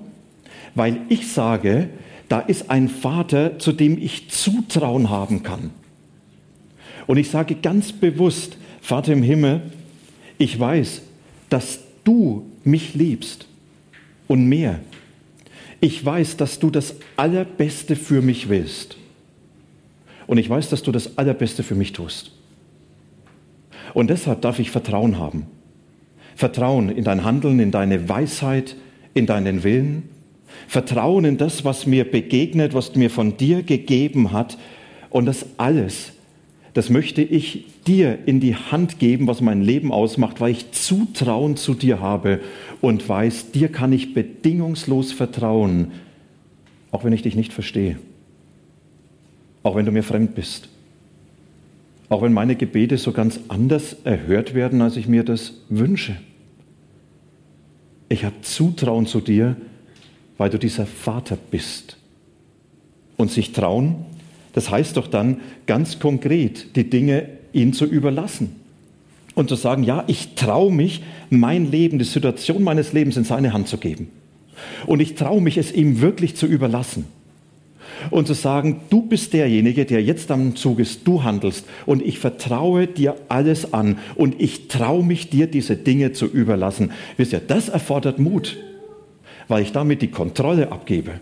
weil 0.75 1.01
ich 1.09 1.29
sage, 1.33 1.89
da 2.29 2.41
ist 2.41 2.71
ein 2.71 2.89
Vater, 2.89 3.59
zu 3.59 3.73
dem 3.73 3.99
ich 3.99 4.31
Zutrauen 4.31 5.11
haben 5.11 5.43
kann. 5.43 5.71
Und 7.07 7.17
ich 7.17 7.31
sage 7.31 7.57
ganz 7.57 7.93
bewusst, 7.93 8.57
Vater 8.81 9.13
im 9.13 9.23
Himmel, 9.23 9.63
Ich 10.39 10.59
weiß, 10.59 11.03
dass 11.51 11.81
du 12.05 12.47
mich 12.65 12.95
liebst 12.95 13.47
und 14.27 14.49
mehr. 14.49 14.81
Ich 15.81 16.05
weiß, 16.05 16.37
dass 16.37 16.59
du 16.59 16.71
das 16.71 16.97
Allerbeste 17.17 17.97
für 17.97 18.23
mich 18.23 18.49
willst. 18.49 18.97
Und 20.33 20.39
ich 20.39 20.49
weiß, 20.49 20.71
dass 20.71 20.83
du 20.83 20.93
das 20.93 21.19
Allerbeste 21.19 21.63
für 21.63 21.75
mich 21.75 21.93
tust. 21.93 22.31
Und 23.93 24.09
deshalb 24.09 24.41
darf 24.41 24.61
ich 24.61 24.71
Vertrauen 24.71 25.19
haben. 25.19 25.45
Vertrauen 26.37 26.89
in 26.89 27.05
dein 27.05 27.23
Handeln, 27.23 27.61
in 27.61 27.71
deine 27.71 28.09
Weisheit, 28.09 28.77
in 29.13 29.27
deinen 29.27 29.63
Willen. 29.63 30.05
Vertrauen 30.69 31.27
in 31.27 31.37
das, 31.37 31.67
was 31.67 31.85
mir 31.85 32.11
begegnet, 32.11 32.73
was 32.73 32.95
mir 32.95 33.11
von 33.11 33.37
dir 33.37 33.63
gegeben 33.63 34.33
hat. 34.33 34.57
Und 35.11 35.27
das 35.27 35.45
alles, 35.59 36.15
das 36.73 36.89
möchte 36.89 37.21
ich 37.21 37.67
dir 37.87 38.21
in 38.25 38.41
die 38.41 38.57
Hand 38.57 38.99
geben, 38.99 39.27
was 39.27 39.43
mein 39.43 39.61
Leben 39.61 39.93
ausmacht, 39.93 40.41
weil 40.41 40.53
ich 40.53 40.73
Zutrauen 40.73 41.59
zu 41.59 41.75
dir 41.75 42.01
habe 42.01 42.41
und 42.81 43.07
weiß, 43.07 43.51
dir 43.51 43.69
kann 43.69 43.93
ich 43.93 44.15
bedingungslos 44.15 45.13
vertrauen, 45.13 45.93
auch 46.91 47.05
wenn 47.05 47.13
ich 47.13 47.21
dich 47.21 47.37
nicht 47.37 47.53
verstehe, 47.53 47.99
auch 49.63 49.77
wenn 49.77 49.87
du 49.87 49.93
mir 49.93 50.03
fremd 50.03 50.35
bist, 50.35 50.69
auch 52.09 52.23
wenn 52.23 52.33
meine 52.33 52.57
Gebete 52.57 52.99
so 52.99 53.13
ganz 53.13 53.41
anders 53.49 53.97
erhört 54.05 54.55
werden, 54.55 54.83
als 54.83 54.97
ich 54.97 55.09
mir 55.09 55.25
das 55.25 55.55
wünsche. 55.69 56.17
Ich 58.09 58.25
habe 58.25 58.41
Zutrauen 58.43 59.07
zu 59.07 59.21
dir, 59.21 59.57
weil 60.37 60.51
du 60.51 60.59
dieser 60.59 60.87
Vater 60.87 61.39
bist. 61.51 61.97
Und 63.17 63.31
sich 63.31 63.53
trauen, 63.53 64.05
das 64.53 64.71
heißt 64.71 64.97
doch 64.97 65.07
dann 65.07 65.41
ganz 65.67 65.99
konkret, 65.99 66.77
die 66.77 66.91
Dinge 66.91 67.29
ihm 67.53 67.73
zu 67.73 67.87
überlassen. 67.87 68.57
Und 69.35 69.49
zu 69.49 69.55
sagen, 69.55 69.83
ja, 69.83 70.05
ich 70.09 70.35
traue 70.35 70.71
mich, 70.71 71.03
mein 71.31 71.71
Leben, 71.71 71.99
die 71.99 72.05
Situation 72.05 72.63
meines 72.63 72.93
Lebens 72.93 73.17
in 73.17 73.25
seine 73.25 73.55
Hand 73.55 73.69
zu 73.69 73.79
geben. 73.79 74.11
Und 74.87 75.01
ich 75.01 75.15
traue 75.15 75.41
mich, 75.41 75.57
es 75.57 75.73
ihm 75.73 76.03
wirklich 76.03 76.37
zu 76.37 76.47
überlassen. 76.47 77.07
Und 78.11 78.27
zu 78.27 78.35
sagen, 78.35 78.81
du 78.91 79.03
bist 79.03 79.33
derjenige, 79.33 79.85
der 79.85 80.03
jetzt 80.03 80.31
am 80.31 80.57
Zug 80.57 80.79
ist, 80.79 81.07
du 81.07 81.23
handelst 81.23 81.67
und 81.87 82.03
ich 82.03 82.19
vertraue 82.19 82.87
dir 82.87 83.17
alles 83.29 83.73
an 83.73 83.99
und 84.15 84.41
ich 84.41 84.69
traue 84.69 85.05
mich, 85.05 85.31
dir 85.31 85.47
diese 85.47 85.77
Dinge 85.77 86.13
zu 86.13 86.27
überlassen. 86.27 86.93
Wisst 87.17 87.33
ihr, 87.33 87.41
das 87.41 87.69
erfordert 87.69 88.19
Mut, 88.19 88.57
weil 89.49 89.63
ich 89.63 89.73
damit 89.73 90.03
die 90.03 90.11
Kontrolle 90.11 90.73
abgebe 90.73 91.13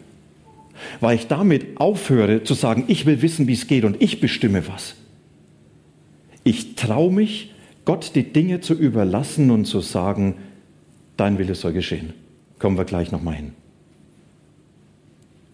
weil 1.01 1.17
ich 1.17 1.27
damit 1.27 1.81
aufhöre 1.81 2.43
zu 2.45 2.55
sagen, 2.55 2.85
ich 2.89 3.07
will 3.07 3.23
wissen, 3.23 3.47
wie 3.47 3.53
es 3.53 3.67
geht 3.67 3.85
und 3.85 4.01
ich 4.01 4.21
bestimme 4.21 4.67
was. 4.69 4.97
Ich 6.45 6.75
traue 6.75 7.13
mich, 7.13 7.55
Gott 7.85 8.13
die 8.15 8.33
Dinge 8.33 8.61
zu 8.61 8.75
überlassen 8.75 9.51
und 9.51 9.67
zu 9.67 9.81
sagen, 9.81 10.37
dein 11.17 11.39
Wille 11.39 11.55
soll 11.55 11.73
geschehen. 11.73 12.13
Kommen 12.59 12.77
wir 12.77 12.85
gleich 12.85 13.13
nochmal 13.13 13.35
hin. 13.35 13.53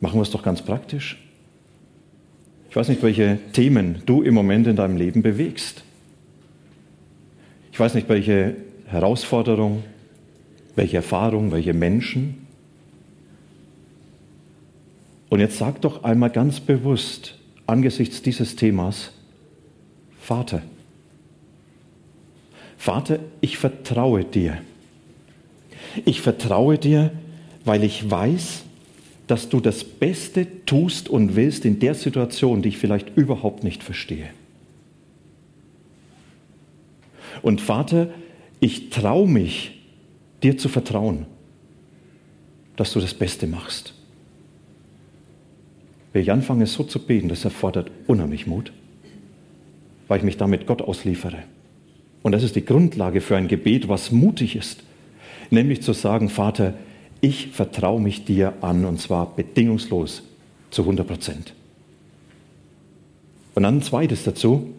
Machen 0.01 0.19
wir 0.19 0.23
es 0.23 0.31
doch 0.31 0.43
ganz 0.43 0.63
praktisch. 0.63 1.19
Ich 2.69 2.77
weiß 2.77 2.89
nicht, 2.89 3.03
welche 3.03 3.39
Themen 3.53 4.03
du 4.05 4.23
im 4.23 4.35
Moment 4.35 4.67
in 4.67 4.77
deinem 4.77 4.97
Leben 4.97 5.23
bewegst. 5.23 5.83
Ich 7.73 7.81
weiß 7.81 7.95
nicht, 7.95 8.09
welche 8.09 8.57
Herausforderung, 8.87 9.83
welche 10.75 10.99
Erfahrung, 10.99 11.53
welche 11.53 11.73
Menschen. 11.73 12.47
Und 15.29 15.41
jetzt 15.41 15.59
sag 15.59 15.81
doch 15.81 16.05
einmal 16.05 16.31
ganz 16.31 16.61
bewusst 16.61 17.35
angesichts 17.67 18.23
dieses 18.23 18.57
Themas, 18.57 19.13
Vater, 20.21 20.63
Vater, 22.87 23.19
ich 23.41 23.59
vertraue 23.59 24.25
dir. 24.25 24.59
Ich 26.05 26.21
vertraue 26.21 26.79
dir, 26.79 27.11
weil 27.65 27.83
ich 27.83 28.09
weiß, 28.09 28.63
dass 29.27 29.49
du 29.49 29.61
das 29.61 29.83
Beste 29.85 30.47
tust 30.67 31.09
und 31.09 31.35
willst 31.35 31.65
in 31.65 31.79
der 31.81 31.95
Situation, 31.95 32.63
die 32.63 32.69
ich 32.71 32.79
vielleicht 32.79 33.17
überhaupt 33.17 33.65
nicht 33.65 33.83
verstehe. 33.83 34.29
Und 37.43 37.61
Vater, 37.61 38.09
ich 38.61 38.91
traue 38.91 39.29
mich, 39.29 39.81
dir 40.43 40.57
zu 40.59 40.69
vertrauen, 40.69 41.27
dass 42.77 42.93
du 42.93 43.01
das 43.01 43.15
Beste 43.15 43.47
machst. 43.47 43.95
Wenn 46.13 46.23
ich 46.23 46.31
anfange, 46.31 46.67
so 46.67 46.85
zu 46.85 46.99
beten, 46.99 47.29
das 47.29 47.45
erfordert 47.45 47.91
unheimlich 48.07 48.47
Mut, 48.47 48.73
weil 50.09 50.19
ich 50.19 50.25
mich 50.25 50.37
damit 50.37 50.67
Gott 50.67 50.83
ausliefere. 50.83 51.43
Und 52.23 52.33
das 52.33 52.43
ist 52.43 52.57
die 52.57 52.65
Grundlage 52.65 53.21
für 53.21 53.37
ein 53.37 53.49
Gebet, 53.49 53.89
was 53.89 54.13
mutig 54.13 54.57
ist, 54.57 54.83
nämlich 55.51 55.83
zu 55.83 55.93
sagen, 55.93 56.29
Vater, 56.29 56.75
ich 57.21 57.49
vertraue 57.49 58.01
mich 58.01 58.25
dir 58.25 58.55
an 58.61 58.85
und 58.85 59.01
zwar 59.01 59.35
bedingungslos 59.35 60.23
zu 60.71 60.83
100 60.83 61.07
Prozent. 61.07 61.55
Und 63.55 63.63
dann 63.63 63.79
ein 63.79 63.83
zweites 63.83 64.25
dazu. 64.25 64.75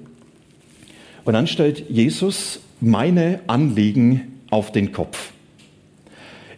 Und 1.26 1.34
dann 1.34 1.48
stellt 1.48 1.90
Jesus 1.90 2.60
meine 2.80 3.42
Anliegen 3.48 4.40
auf 4.50 4.72
den 4.72 4.92
Kopf. 4.92 5.32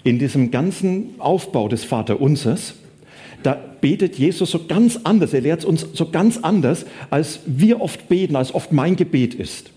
In 0.03 0.19
diesem 0.19 0.51
ganzen 0.51 1.19
Aufbau 1.19 1.67
des 1.67 1.83
Vaterunsers 1.83 2.75
da 3.43 3.53
betet 3.53 4.17
Jesus 4.17 4.51
so 4.51 4.65
ganz 4.65 4.99
anders. 5.03 5.33
Er 5.33 5.41
lehrt 5.41 5.63
uns 5.63 5.87
so 5.93 6.09
ganz 6.09 6.37
anders, 6.37 6.85
als 7.09 7.39
wir 7.45 7.81
oft 7.81 8.09
beten, 8.09 8.35
als 8.35 8.53
oft 8.53 8.71
mein 8.71 8.95
Gebet 8.95 9.33
ist. 9.33 9.71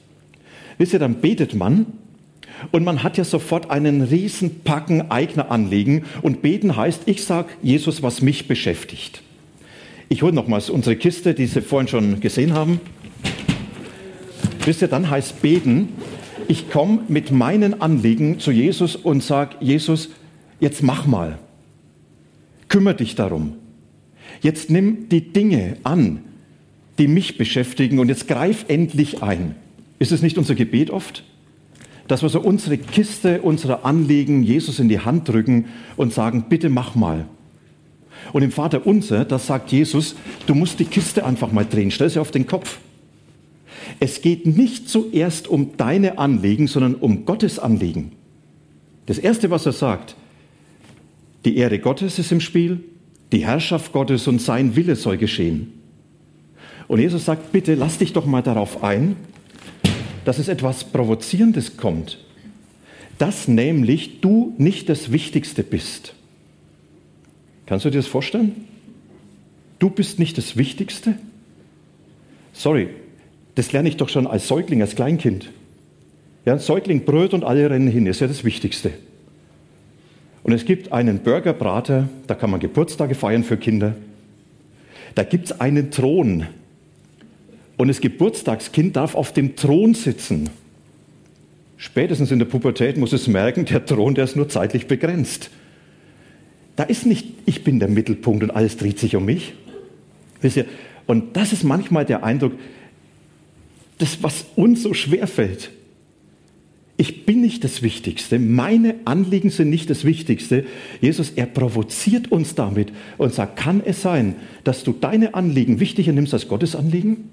Wisst 0.78 0.92
ihr, 0.92 0.98
dann 0.98 1.16
betet 1.16 1.54
man 1.54 1.86
und 2.70 2.84
man 2.84 3.02
hat 3.02 3.18
ja 3.18 3.24
sofort 3.24 3.70
einen 3.70 4.02
riesen 4.02 4.60
Packen 4.60 5.10
eigener 5.10 5.50
Anliegen 5.50 6.04
und 6.22 6.42
beten 6.42 6.76
heißt, 6.76 7.02
ich 7.06 7.24
sage 7.24 7.48
Jesus, 7.62 8.02
was 8.02 8.22
mich 8.22 8.48
beschäftigt. 8.48 9.22
Ich 10.08 10.22
hole 10.22 10.32
nochmals 10.32 10.70
unsere 10.70 10.96
Kiste, 10.96 11.34
die 11.34 11.46
Sie 11.46 11.62
vorhin 11.62 11.88
schon 11.88 12.20
gesehen 12.20 12.52
haben. 12.52 12.80
Wisst 14.64 14.82
ihr, 14.82 14.88
dann 14.88 15.10
heißt 15.10 15.42
beten, 15.42 15.88
ich 16.48 16.70
komme 16.70 17.00
mit 17.08 17.30
meinen 17.30 17.80
Anliegen 17.80 18.38
zu 18.38 18.50
Jesus 18.50 18.94
und 18.94 19.22
sage, 19.22 19.56
Jesus, 19.60 20.10
jetzt 20.60 20.82
mach 20.82 21.06
mal. 21.06 21.38
Kümmere 22.68 22.96
dich 22.96 23.14
darum. 23.14 23.54
Jetzt 24.40 24.70
nimm 24.70 25.08
die 25.08 25.32
Dinge 25.32 25.78
an, 25.82 26.20
die 26.98 27.08
mich 27.08 27.38
beschäftigen 27.38 27.98
und 27.98 28.08
jetzt 28.08 28.28
greif 28.28 28.66
endlich 28.68 29.22
ein. 29.22 29.54
Ist 29.98 30.12
es 30.12 30.22
nicht 30.22 30.38
unser 30.38 30.54
Gebet 30.54 30.90
oft? 30.90 31.24
Dass 32.12 32.20
wir 32.20 32.28
so 32.28 32.42
unsere 32.42 32.76
Kiste, 32.76 33.40
unsere 33.40 33.86
Anliegen 33.86 34.42
Jesus 34.42 34.78
in 34.78 34.90
die 34.90 35.00
Hand 35.00 35.30
drücken 35.30 35.64
und 35.96 36.12
sagen, 36.12 36.44
bitte 36.50 36.68
mach 36.68 36.94
mal. 36.94 37.24
Und 38.34 38.42
im 38.42 38.52
Vater 38.52 38.86
unser, 38.86 39.24
das 39.24 39.46
sagt 39.46 39.72
Jesus, 39.72 40.14
du 40.46 40.54
musst 40.54 40.78
die 40.78 40.84
Kiste 40.84 41.24
einfach 41.24 41.52
mal 41.52 41.64
drehen, 41.64 41.90
stell 41.90 42.10
sie 42.10 42.18
auf 42.18 42.30
den 42.30 42.46
Kopf. 42.46 42.80
Es 43.98 44.20
geht 44.20 44.44
nicht 44.44 44.90
zuerst 44.90 45.48
um 45.48 45.78
deine 45.78 46.18
Anliegen, 46.18 46.66
sondern 46.66 46.96
um 46.96 47.24
Gottes 47.24 47.58
Anliegen. 47.58 48.12
Das 49.06 49.16
Erste, 49.16 49.48
was 49.48 49.64
er 49.64 49.72
sagt, 49.72 50.14
die 51.46 51.56
Ehre 51.56 51.78
Gottes 51.78 52.18
ist 52.18 52.30
im 52.30 52.42
Spiel, 52.42 52.80
die 53.32 53.46
Herrschaft 53.46 53.90
Gottes 53.90 54.28
und 54.28 54.42
sein 54.42 54.76
Wille 54.76 54.96
soll 54.96 55.16
geschehen. 55.16 55.72
Und 56.88 57.00
Jesus 57.00 57.24
sagt, 57.24 57.52
bitte 57.52 57.74
lass 57.74 57.96
dich 57.96 58.12
doch 58.12 58.26
mal 58.26 58.42
darauf 58.42 58.84
ein, 58.84 59.16
dass 60.24 60.38
es 60.38 60.48
etwas 60.48 60.84
Provozierendes 60.84 61.76
kommt, 61.76 62.18
dass 63.18 63.48
nämlich 63.48 64.20
du 64.20 64.54
nicht 64.58 64.88
das 64.88 65.12
Wichtigste 65.12 65.62
bist. 65.62 66.14
Kannst 67.66 67.84
du 67.84 67.90
dir 67.90 67.98
das 67.98 68.06
vorstellen? 68.06 68.66
Du 69.78 69.90
bist 69.90 70.18
nicht 70.18 70.38
das 70.38 70.56
Wichtigste? 70.56 71.14
Sorry, 72.52 72.88
das 73.54 73.72
lerne 73.72 73.88
ich 73.88 73.96
doch 73.96 74.08
schon 74.08 74.26
als 74.26 74.48
Säugling, 74.48 74.80
als 74.80 74.94
Kleinkind. 74.94 75.50
Ja, 76.44 76.54
ein 76.54 76.58
Säugling 76.58 77.04
brüllt 77.04 77.34
und 77.34 77.44
alle 77.44 77.68
rennen 77.70 77.88
hin, 77.88 78.06
ist 78.06 78.20
ja 78.20 78.26
das 78.26 78.44
Wichtigste. 78.44 78.92
Und 80.42 80.52
es 80.52 80.64
gibt 80.64 80.92
einen 80.92 81.20
Burgerbrater, 81.20 82.08
da 82.26 82.34
kann 82.34 82.50
man 82.50 82.60
Geburtstage 82.60 83.14
feiern 83.14 83.44
für 83.44 83.56
Kinder. 83.56 83.94
Da 85.14 85.22
gibt 85.22 85.46
es 85.46 85.60
einen 85.60 85.90
Thron. 85.90 86.46
Und 87.76 87.88
das 87.88 88.00
Geburtstagskind 88.00 88.96
darf 88.96 89.14
auf 89.14 89.32
dem 89.32 89.56
Thron 89.56 89.94
sitzen. 89.94 90.50
Spätestens 91.76 92.30
in 92.30 92.38
der 92.38 92.46
Pubertät 92.46 92.96
muss 92.96 93.12
es 93.12 93.26
merken, 93.26 93.64
der 93.64 93.84
Thron, 93.84 94.14
der 94.14 94.24
ist 94.24 94.36
nur 94.36 94.48
zeitlich 94.48 94.86
begrenzt. 94.86 95.50
Da 96.76 96.84
ist 96.84 97.06
nicht, 97.06 97.26
ich 97.44 97.64
bin 97.64 97.80
der 97.80 97.88
Mittelpunkt 97.88 98.42
und 98.42 98.50
alles 98.50 98.76
dreht 98.76 98.98
sich 98.98 99.16
um 99.16 99.24
mich. 99.24 99.54
Wisst 100.40 100.56
ihr? 100.56 100.66
Und 101.06 101.36
das 101.36 101.52
ist 101.52 101.64
manchmal 101.64 102.04
der 102.04 102.24
Eindruck, 102.24 102.52
das, 103.98 104.22
was 104.22 104.46
uns 104.56 104.82
so 104.82 104.94
schwer 104.94 105.26
fällt 105.26 105.70
ich 107.02 107.26
bin 107.26 107.40
nicht 107.40 107.64
das 107.64 107.82
Wichtigste, 107.82 108.38
meine 108.38 108.94
Anliegen 109.06 109.50
sind 109.50 109.70
nicht 109.70 109.90
das 109.90 110.04
Wichtigste. 110.04 110.64
Jesus, 111.00 111.30
er 111.30 111.46
provoziert 111.46 112.30
uns 112.30 112.54
damit 112.54 112.92
und 113.18 113.34
sagt, 113.34 113.56
kann 113.56 113.82
es 113.84 114.02
sein, 114.02 114.36
dass 114.62 114.84
du 114.84 114.92
deine 114.92 115.34
Anliegen 115.34 115.80
wichtiger 115.80 116.12
nimmst 116.12 116.32
als 116.32 116.46
Gottes 116.46 116.76
Anliegen? 116.76 117.30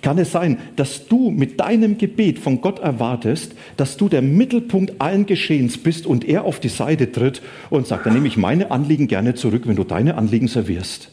Kann 0.00 0.18
es 0.18 0.30
sein, 0.30 0.58
dass 0.76 1.08
du 1.08 1.30
mit 1.30 1.58
deinem 1.58 1.98
Gebet 1.98 2.38
von 2.38 2.60
Gott 2.60 2.78
erwartest, 2.78 3.54
dass 3.76 3.96
du 3.96 4.08
der 4.08 4.22
Mittelpunkt 4.22 5.00
allen 5.00 5.26
Geschehens 5.26 5.76
bist 5.78 6.06
und 6.06 6.24
er 6.24 6.44
auf 6.44 6.60
die 6.60 6.68
Seite 6.68 7.10
tritt 7.10 7.42
und 7.70 7.86
sagt, 7.86 8.06
dann 8.06 8.14
nehme 8.14 8.28
ich 8.28 8.36
meine 8.36 8.70
Anliegen 8.70 9.08
gerne 9.08 9.34
zurück, 9.34 9.62
wenn 9.66 9.76
du 9.76 9.84
deine 9.84 10.16
Anliegen 10.16 10.46
servierst? 10.46 11.10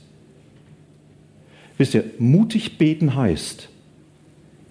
Wisst 1.78 1.96
ihr, 1.96 2.04
mutig 2.20 2.78
beten 2.78 3.16
heißt, 3.16 3.70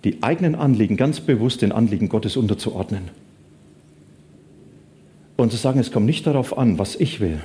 die 0.04 0.22
eigenen 0.22 0.54
Anliegen 0.54 0.96
ganz 0.96 1.20
bewusst 1.20 1.62
den 1.62 1.72
Anliegen 1.72 2.08
Gottes 2.08 2.36
unterzuordnen. 2.36 3.10
Und 5.36 5.50
zu 5.50 5.56
sagen, 5.56 5.80
es 5.80 5.90
kommt 5.90 6.06
nicht 6.06 6.26
darauf 6.26 6.56
an, 6.56 6.78
was 6.78 6.94
ich 6.94 7.20
will. 7.20 7.40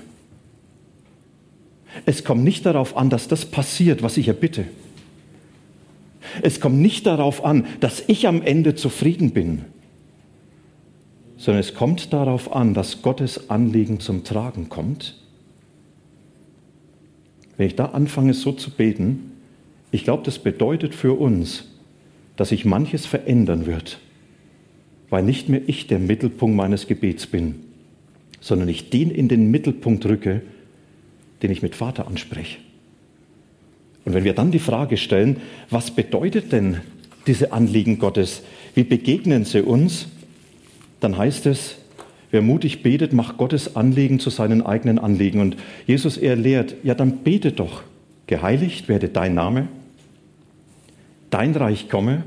Es 2.06 2.24
kommt 2.24 2.44
nicht 2.44 2.66
darauf 2.66 2.96
an, 2.96 3.10
dass 3.10 3.28
das 3.28 3.46
passiert, 3.46 4.04
was 4.04 4.18
ich 4.18 4.28
erbitte. 4.28 4.66
Es 6.42 6.60
kommt 6.60 6.80
nicht 6.80 7.06
darauf 7.06 7.44
an, 7.44 7.66
dass 7.80 8.04
ich 8.08 8.28
am 8.28 8.42
Ende 8.42 8.76
zufrieden 8.76 9.32
bin, 9.32 9.66
sondern 11.38 11.62
es 11.62 11.74
kommt 11.74 12.12
darauf 12.14 12.54
an, 12.54 12.74
dass 12.74 13.02
Gottes 13.02 13.50
Anliegen 13.50 14.00
zum 14.00 14.24
Tragen 14.24 14.70
kommt. 14.70 15.16
Wenn 17.58 17.68
ich 17.68 17.76
da 17.76 17.86
anfange, 17.86 18.34
so 18.34 18.52
zu 18.52 18.72
beten, 18.72 19.32
ich 19.92 20.04
glaube, 20.04 20.24
das 20.24 20.40
bedeutet 20.40 20.94
für 20.94 21.20
uns, 21.20 21.66
dass 22.36 22.50
sich 22.50 22.66
manches 22.66 23.06
verändern 23.06 23.66
wird, 23.66 24.00
weil 25.10 25.24
nicht 25.24 25.50
mehr 25.50 25.62
ich 25.68 25.88
der 25.88 26.00
Mittelpunkt 26.00 26.56
meines 26.56 26.88
Gebets 26.88 27.28
bin, 27.28 27.56
sondern 28.40 28.70
ich 28.70 28.90
den 28.90 29.12
in 29.12 29.28
den 29.28 29.52
Mittelpunkt 29.52 30.06
rücke, 30.06 30.42
den 31.42 31.52
ich 31.52 31.62
mit 31.62 31.76
Vater 31.76 32.08
anspreche. 32.08 32.60
Und 34.10 34.16
wenn 34.16 34.24
wir 34.24 34.34
dann 34.34 34.50
die 34.50 34.58
Frage 34.58 34.98
stellen, 34.98 35.38
was 35.70 35.92
bedeutet 35.92 36.52
denn 36.52 36.78
diese 37.28 37.52
Anliegen 37.52 38.00
Gottes? 38.00 38.42
Wie 38.74 38.82
begegnen 38.82 39.46
sie 39.46 39.62
uns? 39.62 40.08
Dann 41.00 41.16
heißt 41.16 41.46
es, 41.46 41.76
wer 42.32 42.42
mutig 42.42 42.82
betet, 42.82 43.14
macht 43.14 43.38
Gottes 43.38 43.76
Anliegen 43.76 44.20
zu 44.20 44.32
seinen 44.32 44.66
eigenen 44.66 44.98
Anliegen. 44.98 45.42
Und 45.42 45.58
Jesus, 45.86 46.18
er 46.18 46.36
lehrt, 46.36 46.74
ja 46.82 46.96
dann 46.96 47.18
bete 47.18 47.52
doch, 47.52 47.84
geheiligt 48.26 48.90
werde 48.90 49.10
dein 49.10 49.36
Name, 49.36 49.68
dein 51.30 51.56
Reich 51.56 51.88
komme, 51.88 52.24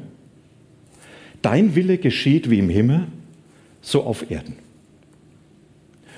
dein 1.42 1.74
Wille 1.74 1.98
geschieht 1.98 2.48
wie 2.48 2.60
im 2.60 2.68
Himmel, 2.68 3.08
so 3.80 4.04
auf 4.04 4.30
Erden. 4.30 4.54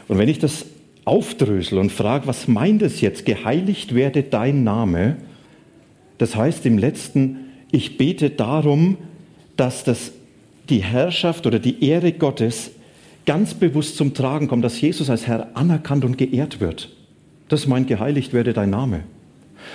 Und 0.08 0.18
wenn 0.18 0.28
ich 0.28 0.40
das 0.40 0.66
aufdrösel 1.06 1.78
und 1.78 1.90
frage, 1.90 2.26
was 2.26 2.48
meint 2.48 2.82
es 2.82 3.00
jetzt, 3.00 3.24
geheiligt 3.24 3.94
werde 3.94 4.24
dein 4.24 4.62
Name, 4.62 5.16
das 6.24 6.36
heißt 6.36 6.64
im 6.64 6.78
letzten, 6.78 7.50
ich 7.70 7.98
bete 7.98 8.30
darum, 8.30 8.96
dass 9.58 9.84
das, 9.84 10.12
die 10.70 10.82
Herrschaft 10.82 11.46
oder 11.46 11.58
die 11.58 11.84
Ehre 11.84 12.12
Gottes 12.12 12.70
ganz 13.26 13.52
bewusst 13.52 13.98
zum 13.98 14.14
Tragen 14.14 14.48
kommt, 14.48 14.64
dass 14.64 14.80
Jesus 14.80 15.10
als 15.10 15.26
Herr 15.26 15.54
anerkannt 15.54 16.02
und 16.02 16.16
geehrt 16.16 16.60
wird. 16.60 16.88
Das 17.48 17.66
meint, 17.66 17.88
geheiligt 17.88 18.32
werde 18.32 18.54
dein 18.54 18.70
Name. 18.70 19.00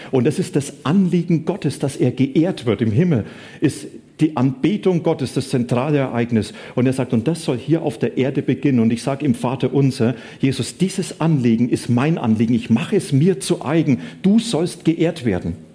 Und 0.09 0.23
das 0.23 0.39
ist 0.39 0.55
das 0.55 0.85
Anliegen 0.85 1.45
Gottes, 1.45 1.77
dass 1.77 1.95
er 1.95 2.09
geehrt 2.09 2.65
wird. 2.65 2.81
Im 2.81 2.91
Himmel 2.91 3.25
ist 3.61 3.85
die 4.19 4.35
Anbetung 4.35 5.03
Gottes 5.03 5.35
das 5.35 5.49
zentrale 5.49 5.99
Ereignis. 5.99 6.55
Und 6.73 6.87
er 6.87 6.93
sagt, 6.93 7.13
und 7.13 7.27
das 7.27 7.43
soll 7.43 7.59
hier 7.59 7.83
auf 7.83 7.99
der 7.99 8.17
Erde 8.17 8.41
beginnen. 8.41 8.79
Und 8.79 8.91
ich 8.91 9.03
sage 9.03 9.23
im 9.23 9.35
Vater 9.35 9.71
unser, 9.71 10.15
Jesus, 10.39 10.77
dieses 10.77 11.21
Anliegen 11.21 11.69
ist 11.69 11.89
mein 11.89 12.17
Anliegen. 12.17 12.55
Ich 12.55 12.71
mache 12.71 12.95
es 12.95 13.11
mir 13.11 13.39
zu 13.39 13.63
eigen. 13.63 13.99
Du 14.23 14.39
sollst 14.39 14.83
geehrt 14.83 15.25
werden. 15.25 15.68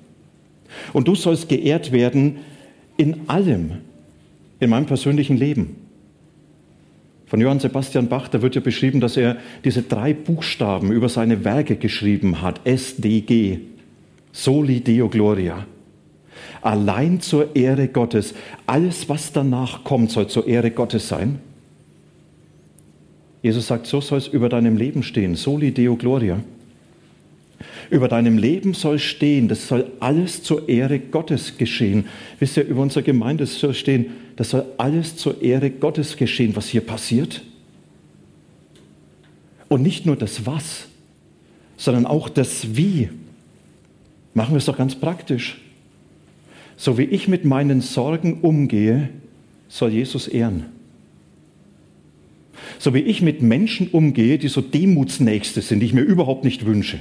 Und 0.92 1.08
du 1.08 1.14
sollst 1.14 1.48
geehrt 1.48 1.92
werden 1.92 2.36
in 2.96 3.28
allem, 3.28 3.72
in 4.60 4.70
meinem 4.70 4.86
persönlichen 4.86 5.36
Leben. 5.36 5.76
Von 7.26 7.40
Johann 7.40 7.58
Sebastian 7.58 8.08
Bach, 8.08 8.28
da 8.28 8.42
wird 8.42 8.54
ja 8.54 8.60
beschrieben, 8.60 9.00
dass 9.00 9.16
er 9.16 9.38
diese 9.64 9.82
drei 9.82 10.12
Buchstaben 10.12 10.92
über 10.92 11.08
seine 11.08 11.44
Werke 11.44 11.76
geschrieben 11.76 12.42
hat. 12.42 12.60
SDG. 12.64 13.58
Soli 14.32 14.80
Deo 14.80 15.08
Gloria. 15.08 15.66
Allein 16.60 17.20
zur 17.20 17.56
Ehre 17.56 17.88
Gottes. 17.88 18.34
Alles, 18.66 19.08
was 19.08 19.32
danach 19.32 19.84
kommt, 19.84 20.10
soll 20.10 20.28
zur 20.28 20.46
Ehre 20.46 20.70
Gottes 20.70 21.08
sein. 21.08 21.38
Jesus 23.42 23.66
sagt, 23.66 23.86
so 23.86 24.00
soll 24.00 24.18
es 24.18 24.26
über 24.26 24.48
deinem 24.48 24.76
Leben 24.76 25.02
stehen. 25.02 25.34
Soli 25.34 25.72
Deo 25.72 25.96
Gloria. 25.96 26.40
Über 27.90 28.08
deinem 28.08 28.38
Leben 28.38 28.74
soll 28.74 28.98
stehen, 28.98 29.48
das 29.48 29.68
soll 29.68 29.90
alles 30.00 30.42
zur 30.42 30.68
Ehre 30.68 30.98
Gottes 30.98 31.58
geschehen. 31.58 32.06
Wisst 32.38 32.56
ihr, 32.56 32.66
über 32.66 32.82
unsere 32.82 33.02
Gemeinde 33.02 33.46
soll 33.46 33.74
stehen, 33.74 34.06
das 34.36 34.50
soll 34.50 34.64
alles 34.78 35.16
zur 35.16 35.42
Ehre 35.42 35.70
Gottes 35.70 36.16
geschehen, 36.16 36.56
was 36.56 36.68
hier 36.68 36.80
passiert. 36.80 37.42
Und 39.68 39.82
nicht 39.82 40.06
nur 40.06 40.16
das 40.16 40.46
Was, 40.46 40.86
sondern 41.76 42.06
auch 42.06 42.28
das 42.28 42.76
Wie. 42.76 43.08
Machen 44.34 44.54
wir 44.54 44.58
es 44.58 44.66
doch 44.66 44.76
ganz 44.76 44.94
praktisch. 44.94 45.60
So 46.76 46.98
wie 46.98 47.04
ich 47.04 47.28
mit 47.28 47.44
meinen 47.44 47.80
Sorgen 47.80 48.40
umgehe, 48.40 49.10
soll 49.68 49.92
Jesus 49.92 50.26
ehren. 50.26 50.66
So 52.78 52.94
wie 52.94 53.00
ich 53.00 53.22
mit 53.22 53.42
Menschen 53.42 53.88
umgehe, 53.88 54.38
die 54.38 54.48
so 54.48 54.60
Demutsnächste 54.60 55.62
sind, 55.62 55.80
die 55.80 55.86
ich 55.86 55.92
mir 55.92 56.02
überhaupt 56.02 56.44
nicht 56.44 56.66
wünsche. 56.66 56.98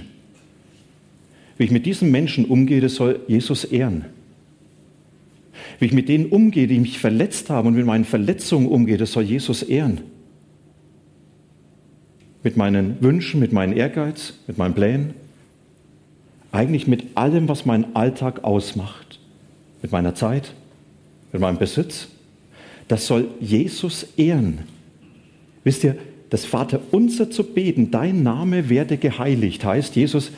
Wie 1.57 1.65
ich 1.65 1.71
mit 1.71 1.85
diesen 1.85 2.11
Menschen 2.11 2.45
umgehe, 2.45 2.81
das 2.81 2.95
soll 2.95 3.21
Jesus 3.27 3.63
ehren. 3.63 4.05
Wie 5.79 5.85
ich 5.85 5.93
mit 5.93 6.09
denen 6.09 6.27
umgehe, 6.27 6.67
die 6.67 6.79
mich 6.79 6.99
verletzt 6.99 7.49
haben 7.49 7.67
und 7.67 7.75
mit 7.75 7.85
meinen 7.85 8.05
Verletzungen 8.05 8.67
umgehe, 8.67 8.97
das 8.97 9.11
soll 9.11 9.23
Jesus 9.23 9.63
ehren. 9.63 10.01
Mit 12.43 12.57
meinen 12.57 12.97
Wünschen, 13.01 13.39
mit 13.39 13.53
meinem 13.53 13.77
Ehrgeiz, 13.77 14.33
mit 14.47 14.57
meinen 14.57 14.73
Plänen 14.73 15.13
eigentlich 16.53 16.87
mit 16.87 17.17
allem, 17.17 17.49
was 17.49 17.65
meinen 17.65 17.95
Alltag 17.95 18.43
ausmacht, 18.43 19.19
mit 19.81 19.91
meiner 19.91 20.15
Zeit, 20.15 20.53
mit 21.33 21.41
meinem 21.41 21.57
Besitz. 21.57 22.07
Das 22.87 23.07
soll 23.07 23.27
Jesus 23.41 24.07
ehren. 24.17 24.59
Wisst 25.63 25.83
ihr, 25.83 25.97
das 26.29 26.45
Vater 26.45 26.79
unser 26.91 27.31
zu 27.31 27.43
beten, 27.43 27.89
dein 27.91 28.21
Name 28.23 28.69
werde 28.69 28.97
geheiligt, 28.97 29.65
heißt 29.65 29.95
Jesus, 29.95 30.31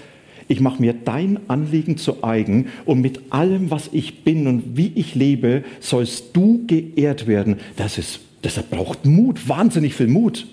ich 0.47 0.59
mache 0.59 0.81
mir 0.81 0.93
dein 0.93 1.39
Anliegen 1.49 1.97
zu 1.97 2.23
eigen 2.23 2.67
und 2.85 3.01
mit 3.01 3.31
allem, 3.31 3.71
was 3.71 3.89
ich 3.91 4.23
bin 4.23 4.47
und 4.47 4.77
wie 4.77 4.91
ich 4.95 5.15
lebe, 5.15 5.63
sollst 5.79 6.35
du 6.35 6.65
geehrt 6.67 7.25
werden. 7.27 7.57
Das 7.77 7.97
ist, 7.97 8.19
das 8.41 8.61
braucht 8.63 9.05
Mut, 9.05 9.49
wahnsinnig 9.49 9.95
viel 9.95 10.07
Mut. 10.07 10.45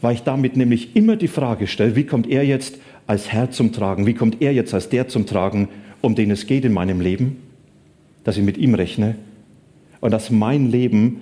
Weil 0.00 0.14
ich 0.14 0.22
damit 0.22 0.56
nämlich 0.56 0.94
immer 0.94 1.16
die 1.16 1.28
Frage 1.28 1.66
stelle, 1.66 1.96
wie 1.96 2.04
kommt 2.04 2.28
er 2.28 2.44
jetzt 2.44 2.78
als 3.06 3.32
Herr 3.32 3.50
zum 3.50 3.72
Tragen? 3.72 4.06
Wie 4.06 4.14
kommt 4.14 4.40
er 4.40 4.52
jetzt 4.52 4.74
als 4.74 4.88
der 4.88 5.08
zum 5.08 5.26
Tragen, 5.26 5.68
um 6.00 6.14
den 6.14 6.30
es 6.30 6.46
geht 6.46 6.64
in 6.64 6.72
meinem 6.72 7.00
Leben? 7.00 7.38
Dass 8.22 8.36
ich 8.36 8.44
mit 8.44 8.58
ihm 8.58 8.74
rechne 8.74 9.16
und 10.00 10.10
dass 10.10 10.30
mein 10.30 10.70
Leben 10.70 11.20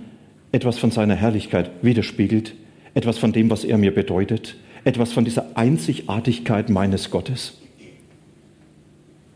etwas 0.50 0.78
von 0.78 0.90
seiner 0.90 1.14
Herrlichkeit 1.14 1.70
widerspiegelt, 1.81 2.55
etwas 2.94 3.18
von 3.18 3.33
dem, 3.33 3.48
was 3.48 3.64
er 3.64 3.78
mir 3.78 3.94
bedeutet, 3.94 4.57
etwas 4.85 5.12
von 5.12 5.25
dieser 5.25 5.57
Einzigartigkeit 5.57 6.71
meines 6.71 7.11
Gottes. 7.11 7.59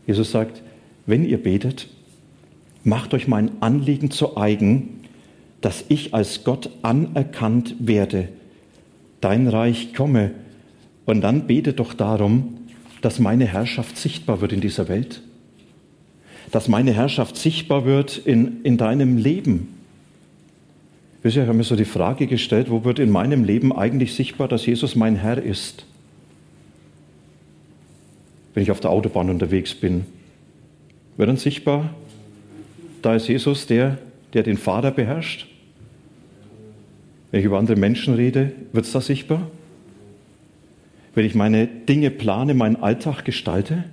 Jesus 0.05 0.31
sagt, 0.31 0.61
wenn 1.05 1.25
ihr 1.25 1.41
betet, 1.41 1.87
macht 2.83 3.13
euch 3.13 3.27
mein 3.27 3.61
Anliegen 3.61 4.11
zu 4.11 4.37
eigen, 4.37 5.01
dass 5.61 5.85
ich 5.89 6.13
als 6.13 6.43
Gott 6.43 6.69
anerkannt 6.81 7.75
werde. 7.79 8.29
Dein 9.21 9.47
Reich 9.47 9.93
komme 9.93 10.31
und 11.05 11.21
dann 11.21 11.47
bete 11.47 11.73
doch 11.73 11.93
darum, 11.93 12.57
dass 13.01 13.19
meine 13.19 13.45
Herrschaft 13.45 13.97
sichtbar 13.97 14.41
wird 14.41 14.53
in 14.53 14.61
dieser 14.61 14.87
Welt. 14.87 15.21
Dass 16.51 16.67
meine 16.67 16.93
Herrschaft 16.93 17.37
sichtbar 17.37 17.85
wird 17.85 18.17
in, 18.17 18.61
in 18.63 18.77
deinem 18.77 19.17
Leben. 19.17 19.76
Wisst 21.23 21.35
ihr, 21.35 21.43
ich 21.43 21.47
habe 21.47 21.57
mir 21.57 21.63
so 21.63 21.75
die 21.75 21.85
Frage 21.85 22.27
gestellt, 22.27 22.69
wo 22.69 22.83
wird 22.83 22.99
in 22.99 23.09
meinem 23.09 23.43
Leben 23.43 23.75
eigentlich 23.75 24.13
sichtbar, 24.13 24.47
dass 24.47 24.65
Jesus 24.65 24.95
mein 24.95 25.15
Herr 25.15 25.41
ist? 25.41 25.85
Wenn 28.53 28.63
ich 28.63 28.71
auf 28.71 28.79
der 28.79 28.91
Autobahn 28.91 29.29
unterwegs 29.29 29.75
bin, 29.75 30.05
wird 31.17 31.29
dann 31.29 31.37
sichtbar, 31.37 31.93
da 33.01 33.15
ist 33.15 33.27
Jesus 33.27 33.67
der, 33.67 33.97
der 34.33 34.43
den 34.43 34.57
Vater 34.57 34.91
beherrscht? 34.91 35.47
Wenn 37.31 37.39
ich 37.39 37.45
über 37.45 37.57
andere 37.59 37.77
Menschen 37.77 38.13
rede, 38.13 38.51
wird 38.71 38.85
es 38.85 38.91
da 38.91 39.01
sichtbar? 39.01 39.47
wenn 41.17 41.25
ich 41.25 41.33
meine 41.33 41.65
Dinge 41.65 42.11
plane, 42.11 42.53
meinen 42.53 42.75
Alltag 42.75 43.25
gestalte? 43.25 43.85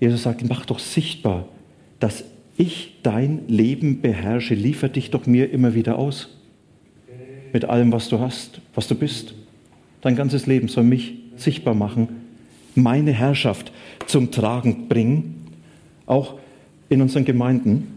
Jesus 0.00 0.22
sagt, 0.22 0.42
mach 0.48 0.64
doch 0.64 0.78
sichtbar, 0.78 1.46
dass 2.00 2.24
ich 2.56 2.96
dein 3.02 3.48
Leben 3.48 4.00
beherrsche. 4.00 4.54
Liefer 4.54 4.88
dich 4.88 5.10
doch 5.10 5.26
mir 5.26 5.50
immer 5.50 5.74
wieder 5.74 5.98
aus. 5.98 6.28
Mit 7.52 7.64
allem, 7.64 7.92
was 7.92 8.08
du 8.08 8.20
hast, 8.20 8.60
was 8.74 8.88
du 8.88 8.94
bist. 8.94 9.34
Dein 10.00 10.16
ganzes 10.16 10.46
Leben 10.46 10.68
soll 10.68 10.84
mich 10.84 11.14
sichtbar 11.36 11.74
machen, 11.74 12.08
meine 12.74 13.12
Herrschaft 13.12 13.72
zum 14.06 14.30
Tragen 14.30 14.88
bringen. 14.88 15.46
Auch 16.06 16.34
in 16.88 17.00
unseren 17.00 17.24
Gemeinden, 17.24 17.88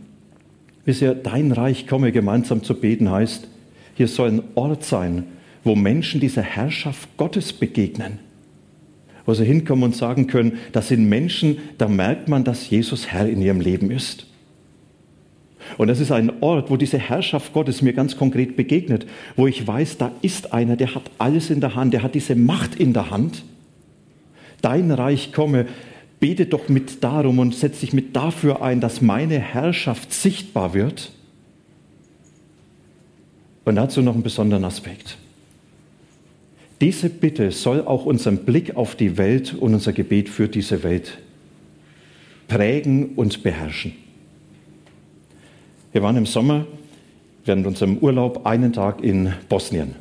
bisher 0.86 1.14
dein 1.16 1.52
Reich 1.52 1.88
komme 1.88 2.12
gemeinsam 2.12 2.64
zu 2.64 2.76
beten 2.76 3.12
heißt, 3.12 3.48
hier 3.96 4.08
soll 4.08 4.30
ein 4.30 4.44
Ort 4.56 4.84
sein, 4.84 5.24
wo 5.64 5.76
Menschen 5.76 6.22
dieser 6.22 6.44
Herrschaft 6.44 7.10
Gottes 7.18 7.52
begegnen. 7.52 8.20
Wo 9.26 9.34
sie 9.34 9.44
hinkommen 9.44 9.84
und 9.84 9.96
sagen 9.96 10.28
können, 10.28 10.60
das 10.72 10.88
sind 10.88 11.10
Menschen, 11.10 11.58
da 11.78 11.90
merkt 11.90 12.30
man, 12.30 12.44
dass 12.44 12.70
Jesus 12.70 13.08
Herr 13.08 13.28
in 13.28 13.42
ihrem 13.42 13.60
Leben 13.60 13.92
ist. 13.92 14.28
Und 15.78 15.88
das 15.88 16.00
ist 16.00 16.12
ein 16.12 16.32
Ort, 16.42 16.70
wo 16.70 16.78
diese 16.78 16.98
Herrschaft 16.98 17.54
Gottes 17.54 17.82
mir 17.82 17.94
ganz 17.94 18.16
konkret 18.16 18.56
begegnet, 18.56 19.06
wo 19.36 19.48
ich 19.48 19.66
weiß, 19.66 19.98
da 19.98 20.12
ist 20.22 20.54
einer, 20.54 20.76
der 20.76 20.96
hat 20.96 21.04
alles 21.18 21.50
in 21.50 21.62
der 21.62 21.76
Hand, 21.76 21.94
der 21.94 22.04
hat 22.04 22.16
diese 22.16 22.36
Macht 22.36 22.76
in 22.76 22.94
der 22.94 23.10
Hand. 23.10 23.44
Dein 24.62 24.92
Reich 24.92 25.34
komme, 25.34 25.68
bete 26.20 26.46
doch 26.46 26.70
mit 26.70 27.04
darum 27.04 27.40
und 27.40 27.54
setze 27.54 27.82
dich 27.82 27.94
mit 27.94 28.16
dafür 28.16 28.62
ein, 28.62 28.82
dass 28.82 29.02
meine 29.02 29.40
Herrschaft 29.40 30.14
sichtbar 30.14 30.74
wird. 30.74 31.12
Und 33.66 33.76
dazu 33.76 34.02
noch 34.02 34.14
einen 34.14 34.24
besonderen 34.24 34.64
Aspekt. 34.64 35.18
Diese 36.80 37.10
Bitte 37.10 37.52
soll 37.52 37.82
auch 37.82 38.06
unseren 38.06 38.46
Blick 38.46 38.76
auf 38.76 38.96
die 38.96 39.18
Welt 39.18 39.54
und 39.54 39.74
unser 39.74 39.94
Gebet 39.94 40.30
für 40.30 40.48
diese 40.48 40.84
Welt 40.84 41.18
prägen 42.48 43.16
und 43.16 43.44
beherrschen. 43.44 43.94
Wir 45.94 46.04
waren 46.04 46.18
im 46.18 46.26
Sommer 46.26 46.66
während 47.46 47.66
unserem 47.66 47.98
Urlaub 48.00 48.46
einen 48.46 48.74
Tag 48.74 49.04
in 49.04 49.34
Bosnien. 49.48 49.96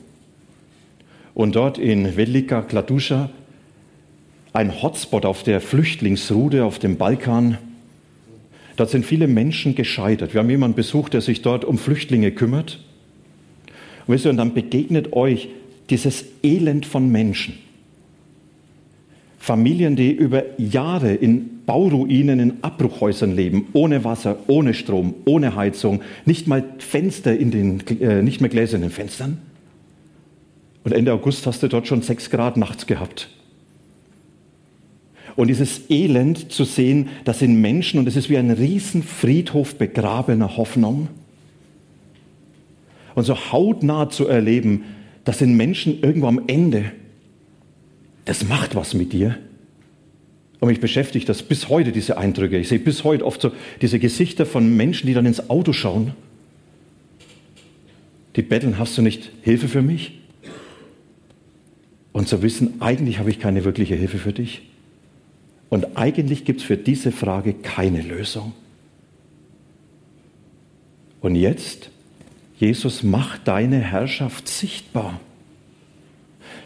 Und 1.34 1.54
dort 1.54 1.78
in 1.78 2.16
Velika 2.16 2.62
Kladuša, 2.62 3.30
ein 4.52 4.82
Hotspot 4.82 5.24
auf 5.24 5.42
der 5.42 5.60
Flüchtlingsroute 5.60 6.64
auf 6.64 6.78
dem 6.78 6.96
Balkan, 6.96 7.58
dort 8.76 8.90
sind 8.90 9.06
viele 9.06 9.28
Menschen 9.28 9.74
gescheitert. 9.74 10.34
Wir 10.34 10.40
haben 10.40 10.50
jemanden 10.50 10.76
besucht, 10.76 11.14
der 11.14 11.20
sich 11.20 11.42
dort 11.42 11.64
um 11.64 11.78
Flüchtlinge 11.78 12.32
kümmert. 12.32 12.80
Und, 14.06 14.14
wisst 14.14 14.24
ihr, 14.24 14.30
und 14.30 14.38
dann 14.38 14.54
begegnet 14.54 15.12
euch 15.12 15.48
dieses 15.90 16.24
Elend 16.42 16.84
von 16.84 17.10
Menschen. 17.12 17.54
Familien, 19.38 19.94
die 19.94 20.10
über 20.10 20.42
Jahre 20.58 21.14
in 21.14 21.55
Bauruinen, 21.66 22.38
in 22.38 22.52
Abbruchhäusern 22.62 23.34
leben, 23.34 23.66
ohne 23.72 24.04
Wasser, 24.04 24.38
ohne 24.46 24.72
Strom, 24.72 25.14
ohne 25.26 25.56
Heizung, 25.56 26.00
nicht 26.24 26.46
mal 26.46 26.64
Fenster 26.78 27.36
in 27.36 27.50
den, 27.50 27.82
äh, 28.00 28.22
nicht 28.22 28.40
mehr 28.40 28.50
Gläser 28.50 28.76
in 28.76 28.82
den 28.82 28.90
Fenstern. 28.90 29.38
Und 30.84 30.92
Ende 30.92 31.12
August 31.12 31.46
hast 31.46 31.62
du 31.64 31.68
dort 31.68 31.88
schon 31.88 32.02
sechs 32.02 32.30
Grad 32.30 32.56
nachts 32.56 32.86
gehabt. 32.86 33.28
Und 35.34 35.48
dieses 35.48 35.90
Elend 35.90 36.50
zu 36.52 36.64
sehen, 36.64 37.08
das 37.24 37.40
sind 37.40 37.60
Menschen 37.60 37.98
und 37.98 38.06
es 38.06 38.16
ist 38.16 38.30
wie 38.30 38.38
ein 38.38 38.50
Riesenfriedhof 38.50 39.76
begrabener 39.76 40.56
Hoffnung. 40.56 41.08
Und 43.14 43.24
so 43.24 43.34
hautnah 43.52 44.08
zu 44.08 44.28
erleben, 44.28 44.84
das 45.24 45.38
sind 45.38 45.56
Menschen 45.56 46.00
irgendwo 46.02 46.28
am 46.28 46.42
Ende. 46.46 46.92
Das 48.24 48.48
macht 48.48 48.74
was 48.76 48.94
mit 48.94 49.12
dir. 49.12 49.36
Und 50.60 50.68
mich 50.68 50.80
beschäftigt 50.80 51.28
das 51.28 51.42
bis 51.42 51.68
heute, 51.68 51.92
diese 51.92 52.16
Eindrücke. 52.16 52.58
Ich 52.58 52.68
sehe 52.68 52.78
bis 52.78 53.04
heute 53.04 53.26
oft 53.26 53.40
so 53.40 53.52
diese 53.82 53.98
Gesichter 53.98 54.46
von 54.46 54.76
Menschen, 54.76 55.06
die 55.06 55.14
dann 55.14 55.26
ins 55.26 55.50
Auto 55.50 55.72
schauen. 55.72 56.14
Die 58.36 58.42
betteln, 58.42 58.78
hast 58.78 58.96
du 58.96 59.02
nicht 59.02 59.30
Hilfe 59.42 59.68
für 59.68 59.82
mich? 59.82 60.18
Und 62.12 62.28
zu 62.28 62.42
wissen, 62.42 62.80
eigentlich 62.80 63.18
habe 63.18 63.30
ich 63.30 63.38
keine 63.38 63.64
wirkliche 63.64 63.94
Hilfe 63.94 64.18
für 64.18 64.32
dich. 64.32 64.62
Und 65.68 65.96
eigentlich 65.96 66.44
gibt 66.44 66.60
es 66.60 66.66
für 66.66 66.76
diese 66.76 67.12
Frage 67.12 67.52
keine 67.52 68.00
Lösung. 68.00 68.54
Und 71.20 71.34
jetzt 71.34 71.90
Jesus, 72.58 73.02
mach 73.02 73.38
deine 73.38 73.80
Herrschaft 73.80 74.48
sichtbar. 74.48 75.20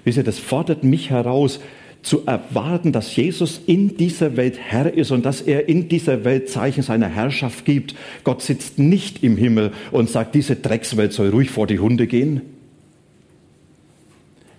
Wisst 0.05 0.19
ihr, 0.19 0.25
das 0.25 0.39
fordert 0.39 0.85
mich 0.85 1.11
heraus, 1.11 1.61
zu 2.03 2.27
erwarten, 2.27 2.93
dass 2.93 3.15
Jesus 3.15 3.61
in 3.67 3.97
dieser 3.97 4.37
Welt 4.37 4.59
Herr 4.59 4.93
ist 4.93 5.11
und 5.11 5.27
dass 5.27 5.43
er 5.43 5.69
in 5.69 5.89
dieser 5.89 6.25
Welt 6.25 6.49
Zeichen 6.49 6.83
seiner 6.83 7.09
Herrschaft 7.09 7.65
gibt. 7.65 7.95
Gott 8.25 8.43
sitzt 8.43 8.79
nicht 8.79 9.23
im 9.23 9.37
Himmel 9.37 9.73
und 9.91 10.09
sagt, 10.09 10.35
diese 10.35 10.57
Dreckswelt 10.57 11.13
soll 11.13 11.29
ruhig 11.29 11.51
vor 11.51 11.67
die 11.67 11.79
Hunde 11.79 12.07
gehen. 12.07 12.41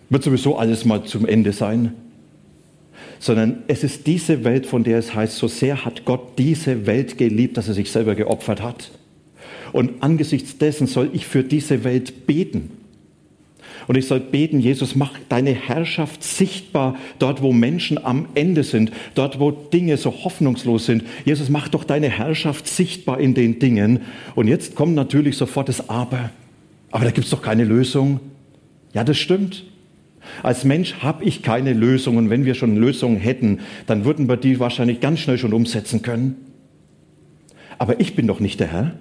Wird 0.10 0.24
sowieso 0.24 0.58
alles 0.58 0.86
mal 0.86 1.04
zum 1.06 1.26
Ende 1.26 1.54
sein. 1.54 1.94
Sondern 3.20 3.64
es 3.68 3.84
ist 3.84 4.08
diese 4.08 4.44
Welt, 4.44 4.66
von 4.66 4.84
der 4.84 5.00
es 5.00 5.16
heißt, 5.16 5.38
so 5.38 5.48
sehr 5.48 5.86
hat 5.86 6.06
Gott 6.06 6.38
diese 6.38 6.86
Welt 6.86 7.18
geliebt, 7.18 7.58
dass 7.58 7.68
er 7.68 7.74
sich 7.74 7.92
selber 7.92 8.16
geopfert 8.16 8.62
hat. 8.62 8.92
Und 9.74 10.04
angesichts 10.04 10.58
dessen 10.58 10.86
soll 10.86 11.10
ich 11.14 11.26
für 11.26 11.44
diese 11.44 11.84
Welt 11.84 12.28
beten. 12.28 12.81
Und 13.88 13.98
ich 13.98 14.08
soll 14.08 14.20
beten, 14.20 14.60
Jesus, 14.60 14.96
mach 14.96 15.12
deine 15.30 15.52
Herrschaft 15.52 16.24
sichtbar 16.24 16.96
dort, 17.20 17.42
wo 17.42 17.52
Menschen 17.52 18.04
am 18.04 18.28
Ende 18.36 18.64
sind, 18.64 18.92
dort, 19.16 19.40
wo 19.40 19.52
Dinge 19.52 19.98
so 19.98 20.12
hoffnungslos 20.24 20.86
sind. 20.86 21.04
Jesus, 21.26 21.50
mach 21.50 21.68
doch 21.68 21.84
deine 21.84 22.10
Herrschaft 22.10 22.68
sichtbar 22.68 23.20
in 23.20 23.34
den 23.34 23.60
Dingen. 23.60 24.02
Und 24.36 24.48
jetzt 24.48 24.76
kommt 24.76 24.96
natürlich 24.96 25.38
sofort 25.38 25.70
das 25.70 25.90
Aber. 25.90 26.30
Aber 26.92 27.06
da 27.06 27.12
gibt 27.12 27.26
es 27.26 27.32
doch 27.32 27.42
keine 27.42 27.64
Lösung. 27.64 28.20
Ja, 28.94 29.04
das 29.04 29.18
stimmt. 29.18 29.66
Als 30.44 30.64
Mensch 30.64 30.96
habe 31.02 31.24
ich 31.24 31.42
keine 31.42 31.74
Lösung. 31.74 32.18
Und 32.18 32.30
wenn 32.30 32.46
wir 32.46 32.54
schon 32.54 32.76
Lösungen 32.78 33.18
hätten, 33.18 33.60
dann 33.88 34.06
würden 34.06 34.30
wir 34.30 34.38
die 34.38 34.60
wahrscheinlich 34.60 35.00
ganz 35.00 35.20
schnell 35.20 35.38
schon 35.38 35.54
umsetzen 35.54 36.02
können. 36.02 36.36
Aber 37.78 38.00
ich 38.00 38.16
bin 38.16 38.28
doch 38.28 38.40
nicht 38.40 38.60
der 38.60 38.68
Herr. 38.68 38.94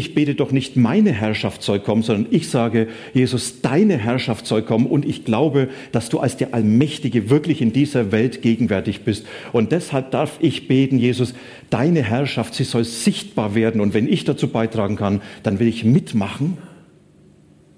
Ich 0.00 0.14
bete 0.14 0.34
doch 0.34 0.50
nicht, 0.50 0.78
meine 0.78 1.12
Herrschaft 1.12 1.62
soll 1.62 1.78
kommen, 1.78 2.02
sondern 2.02 2.32
ich 2.32 2.48
sage, 2.48 2.88
Jesus, 3.12 3.60
deine 3.60 3.98
Herrschaft 3.98 4.46
soll 4.46 4.62
kommen 4.62 4.86
und 4.86 5.04
ich 5.04 5.26
glaube, 5.26 5.68
dass 5.92 6.08
du 6.08 6.20
als 6.20 6.38
der 6.38 6.54
Allmächtige 6.54 7.28
wirklich 7.28 7.60
in 7.60 7.74
dieser 7.74 8.10
Welt 8.10 8.40
gegenwärtig 8.40 9.02
bist. 9.02 9.26
Und 9.52 9.72
deshalb 9.72 10.10
darf 10.10 10.38
ich 10.40 10.68
beten, 10.68 10.98
Jesus, 10.98 11.34
deine 11.68 12.02
Herrschaft, 12.02 12.54
sie 12.54 12.64
soll 12.64 12.84
sichtbar 12.84 13.54
werden 13.54 13.82
und 13.82 13.92
wenn 13.92 14.10
ich 14.10 14.24
dazu 14.24 14.48
beitragen 14.48 14.96
kann, 14.96 15.20
dann 15.42 15.58
will 15.58 15.68
ich 15.68 15.84
mitmachen. 15.84 16.56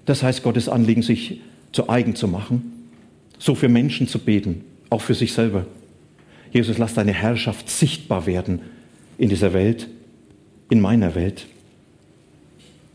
Das 0.05 0.23
heißt, 0.23 0.43
Gottes 0.43 0.69
Anliegen, 0.69 1.01
sich 1.01 1.41
zu 1.73 1.89
eigen 1.89 2.15
zu 2.15 2.29
machen, 2.29 2.87
so 3.37 3.53
für 3.53 3.67
Menschen 3.67 4.07
zu 4.07 4.17
beten, 4.17 4.63
auch 4.89 5.01
für 5.01 5.13
sich 5.13 5.33
selber. 5.33 5.65
Jesus, 6.53 6.77
lass 6.77 6.93
deine 6.93 7.11
Herrschaft 7.11 7.69
sichtbar 7.69 8.25
werden 8.27 8.61
in 9.17 9.27
dieser 9.27 9.51
Welt, 9.51 9.89
in 10.69 10.79
meiner 10.79 11.15
Welt. 11.15 11.47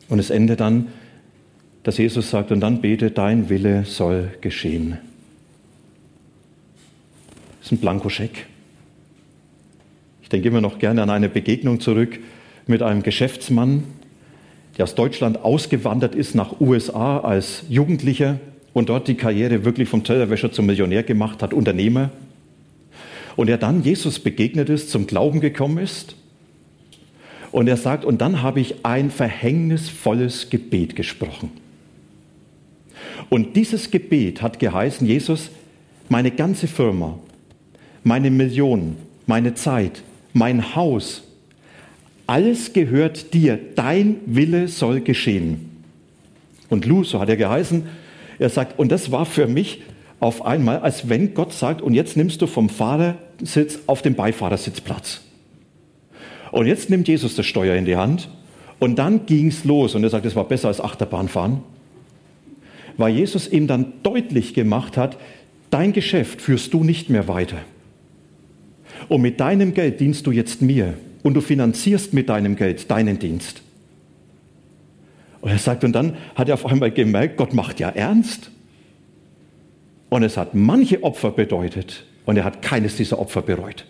Und 0.08 0.18
es 0.18 0.30
endet 0.30 0.60
dann, 0.60 0.88
dass 1.82 1.98
Jesus 1.98 2.30
sagt, 2.30 2.50
und 2.50 2.60
dann 2.60 2.80
bete, 2.80 3.10
dein 3.10 3.48
Wille 3.48 3.84
soll 3.84 4.30
geschehen. 4.40 4.98
Das 7.60 7.66
ist 7.66 7.72
ein 7.72 7.78
Blankoscheck. 7.78 8.46
Ich 10.22 10.28
denke 10.28 10.48
immer 10.48 10.60
noch 10.60 10.78
gerne 10.78 11.02
an 11.02 11.10
eine 11.10 11.28
Begegnung 11.28 11.80
zurück 11.80 12.18
mit 12.66 12.82
einem 12.82 13.02
Geschäftsmann, 13.02 13.84
der 14.76 14.84
aus 14.84 14.94
Deutschland 14.94 15.44
ausgewandert 15.44 16.14
ist 16.14 16.34
nach 16.34 16.60
USA 16.60 17.20
als 17.20 17.64
Jugendlicher 17.68 18.38
und 18.74 18.90
dort 18.90 19.08
die 19.08 19.14
Karriere 19.14 19.64
wirklich 19.64 19.88
vom 19.88 20.04
Tellerwäscher 20.04 20.52
zum 20.52 20.66
Millionär 20.66 21.02
gemacht 21.02 21.42
hat, 21.42 21.54
Unternehmer. 21.54 22.10
Und 23.36 23.48
er 23.48 23.58
dann 23.58 23.82
Jesus 23.82 24.18
begegnet 24.18 24.68
ist, 24.68 24.90
zum 24.90 25.06
Glauben 25.06 25.40
gekommen 25.40 25.78
ist 25.78 26.14
und 27.52 27.68
er 27.68 27.76
sagt, 27.76 28.04
und 28.04 28.20
dann 28.20 28.42
habe 28.42 28.60
ich 28.60 28.84
ein 28.84 29.10
verhängnisvolles 29.10 30.50
Gebet 30.50 30.96
gesprochen. 30.96 31.50
Und 33.30 33.56
dieses 33.56 33.90
Gebet 33.90 34.42
hat 34.42 34.58
geheißen, 34.58 35.06
Jesus, 35.06 35.50
meine 36.08 36.30
ganze 36.30 36.66
Firma, 36.66 37.18
meine 38.02 38.30
Millionen, 38.30 38.96
meine 39.26 39.54
Zeit, 39.54 40.02
mein 40.32 40.74
Haus, 40.74 41.22
alles 42.26 42.72
gehört 42.72 43.32
dir, 43.34 43.58
dein 43.74 44.16
Wille 44.26 44.68
soll 44.68 45.00
geschehen. 45.00 45.70
Und 46.68 46.84
Lou, 46.84 47.04
so 47.04 47.20
hat 47.20 47.28
er 47.28 47.36
geheißen, 47.36 47.84
er 48.38 48.50
sagt, 48.50 48.78
und 48.78 48.92
das 48.92 49.10
war 49.10 49.26
für 49.26 49.46
mich 49.46 49.82
auf 50.20 50.44
einmal, 50.44 50.80
als 50.80 51.08
wenn 51.08 51.34
Gott 51.34 51.52
sagt, 51.52 51.80
und 51.80 51.94
jetzt 51.94 52.16
nimmst 52.16 52.42
du 52.42 52.46
vom 52.46 52.68
Fahrersitz 52.68 53.80
auf 53.86 54.02
den 54.02 54.14
Beifahrersitz 54.14 54.80
Platz. 54.80 55.22
Und 56.58 56.66
jetzt 56.66 56.90
nimmt 56.90 57.06
Jesus 57.06 57.36
das 57.36 57.46
Steuer 57.46 57.76
in 57.76 57.84
die 57.84 57.94
Hand 57.94 58.28
und 58.80 58.98
dann 58.98 59.26
ging 59.26 59.46
es 59.46 59.64
los. 59.64 59.94
Und 59.94 60.02
er 60.02 60.10
sagt, 60.10 60.26
es 60.26 60.34
war 60.34 60.42
besser 60.42 60.66
als 60.66 60.80
Achterbahnfahren. 60.80 61.60
Weil 62.96 63.14
Jesus 63.14 63.46
ihm 63.46 63.68
dann 63.68 63.92
deutlich 64.02 64.54
gemacht 64.54 64.96
hat, 64.96 65.18
dein 65.70 65.92
Geschäft 65.92 66.42
führst 66.42 66.74
du 66.74 66.82
nicht 66.82 67.10
mehr 67.10 67.28
weiter. 67.28 67.58
Und 69.08 69.22
mit 69.22 69.38
deinem 69.38 69.72
Geld 69.72 70.00
dienst 70.00 70.26
du 70.26 70.32
jetzt 70.32 70.60
mir. 70.60 70.94
Und 71.22 71.34
du 71.34 71.40
finanzierst 71.42 72.12
mit 72.12 72.28
deinem 72.28 72.56
Geld 72.56 72.90
deinen 72.90 73.20
Dienst. 73.20 73.62
Und 75.40 75.52
er 75.52 75.58
sagt, 75.58 75.84
und 75.84 75.92
dann 75.92 76.16
hat 76.34 76.48
er 76.48 76.54
auf 76.54 76.66
einmal 76.66 76.90
gemerkt, 76.90 77.36
Gott 77.36 77.54
macht 77.54 77.78
ja 77.78 77.90
ernst. 77.90 78.50
Und 80.08 80.24
es 80.24 80.36
hat 80.36 80.56
manche 80.56 81.04
Opfer 81.04 81.30
bedeutet. 81.30 82.04
Und 82.26 82.36
er 82.36 82.42
hat 82.42 82.62
keines 82.62 82.96
dieser 82.96 83.20
Opfer 83.20 83.42
bereut. 83.42 83.84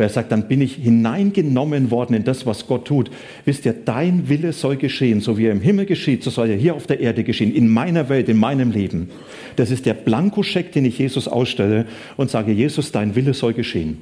Weil 0.00 0.06
er 0.06 0.12
sagt, 0.14 0.32
dann 0.32 0.48
bin 0.48 0.62
ich 0.62 0.76
hineingenommen 0.76 1.90
worden 1.90 2.14
in 2.14 2.24
das, 2.24 2.46
was 2.46 2.66
Gott 2.66 2.86
tut. 2.86 3.10
Wisst 3.44 3.66
ihr, 3.66 3.74
dein 3.74 4.30
Wille 4.30 4.54
soll 4.54 4.76
geschehen, 4.76 5.20
so 5.20 5.36
wie 5.36 5.44
er 5.44 5.52
im 5.52 5.60
Himmel 5.60 5.84
geschieht, 5.84 6.24
so 6.24 6.30
soll 6.30 6.48
er 6.48 6.56
hier 6.56 6.74
auf 6.74 6.86
der 6.86 7.00
Erde 7.00 7.22
geschehen, 7.22 7.54
in 7.54 7.68
meiner 7.68 8.08
Welt, 8.08 8.30
in 8.30 8.38
meinem 8.38 8.70
Leben. 8.70 9.10
Das 9.56 9.70
ist 9.70 9.84
der 9.84 9.92
Blankoscheck, 9.92 10.72
den 10.72 10.86
ich 10.86 10.98
Jesus 10.98 11.28
ausstelle 11.28 11.84
und 12.16 12.30
sage, 12.30 12.50
Jesus, 12.50 12.92
dein 12.92 13.14
Wille 13.14 13.34
soll 13.34 13.52
geschehen. 13.52 13.98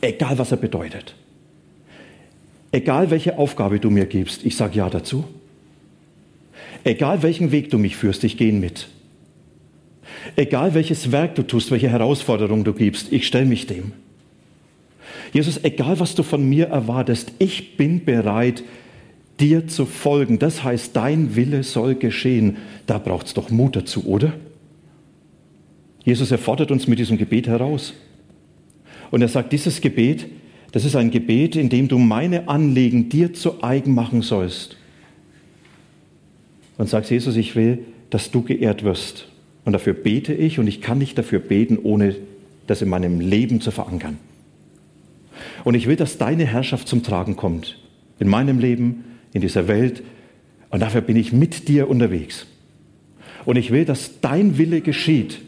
Egal, 0.00 0.36
was 0.36 0.50
er 0.50 0.56
bedeutet. 0.56 1.14
Egal, 2.72 3.12
welche 3.12 3.38
Aufgabe 3.38 3.78
du 3.78 3.90
mir 3.90 4.06
gibst, 4.06 4.44
ich 4.44 4.56
sage 4.56 4.78
ja 4.78 4.90
dazu. 4.90 5.22
Egal, 6.82 7.22
welchen 7.22 7.52
Weg 7.52 7.70
du 7.70 7.78
mich 7.78 7.94
führst, 7.94 8.24
ich 8.24 8.36
gehe 8.36 8.52
mit. 8.52 8.88
Egal, 10.34 10.74
welches 10.74 11.12
Werk 11.12 11.36
du 11.36 11.44
tust, 11.44 11.70
welche 11.70 11.88
Herausforderung 11.88 12.64
du 12.64 12.72
gibst, 12.72 13.12
ich 13.12 13.28
stelle 13.28 13.46
mich 13.46 13.68
dem. 13.68 13.92
Jesus, 15.32 15.62
egal, 15.64 16.00
was 16.00 16.14
du 16.14 16.22
von 16.22 16.48
mir 16.48 16.66
erwartest, 16.66 17.32
ich 17.38 17.76
bin 17.76 18.04
bereit, 18.04 18.62
dir 19.40 19.66
zu 19.68 19.86
folgen. 19.86 20.38
Das 20.38 20.64
heißt, 20.64 20.96
dein 20.96 21.36
Wille 21.36 21.62
soll 21.62 21.94
geschehen. 21.94 22.56
Da 22.86 22.98
braucht 22.98 23.26
es 23.26 23.34
doch 23.34 23.50
Mut 23.50 23.76
dazu, 23.76 24.06
oder? 24.06 24.32
Jesus 26.04 26.30
erfordert 26.30 26.70
uns 26.70 26.86
mit 26.86 26.98
diesem 26.98 27.18
Gebet 27.18 27.46
heraus. 27.46 27.94
Und 29.10 29.22
er 29.22 29.28
sagt, 29.28 29.52
dieses 29.52 29.80
Gebet, 29.80 30.26
das 30.72 30.84
ist 30.84 30.96
ein 30.96 31.10
Gebet, 31.10 31.56
in 31.56 31.68
dem 31.68 31.88
du 31.88 31.98
meine 31.98 32.48
Anliegen 32.48 33.08
dir 33.08 33.32
zu 33.32 33.62
eigen 33.62 33.94
machen 33.94 34.22
sollst. 34.22 34.76
Und 36.76 36.88
sagst, 36.88 37.10
Jesus, 37.10 37.36
ich 37.36 37.56
will, 37.56 37.80
dass 38.10 38.30
du 38.30 38.42
geehrt 38.42 38.84
wirst. 38.84 39.28
Und 39.64 39.72
dafür 39.72 39.92
bete 39.92 40.32
ich 40.32 40.58
und 40.58 40.66
ich 40.66 40.80
kann 40.80 40.98
nicht 40.98 41.18
dafür 41.18 41.40
beten, 41.40 41.78
ohne 41.82 42.16
das 42.66 42.82
in 42.82 42.88
meinem 42.88 43.20
Leben 43.20 43.60
zu 43.60 43.70
verankern. 43.70 44.18
Und 45.64 45.74
ich 45.74 45.86
will, 45.86 45.96
dass 45.96 46.18
deine 46.18 46.46
Herrschaft 46.46 46.88
zum 46.88 47.02
Tragen 47.02 47.36
kommt. 47.36 47.78
In 48.18 48.28
meinem 48.28 48.58
Leben, 48.58 49.04
in 49.32 49.40
dieser 49.40 49.68
Welt. 49.68 50.02
Und 50.70 50.80
dafür 50.80 51.00
bin 51.00 51.16
ich 51.16 51.32
mit 51.32 51.68
dir 51.68 51.88
unterwegs. 51.88 52.46
Und 53.44 53.56
ich 53.56 53.70
will, 53.70 53.84
dass 53.84 54.20
dein 54.20 54.58
Wille 54.58 54.80
geschieht. 54.80 55.40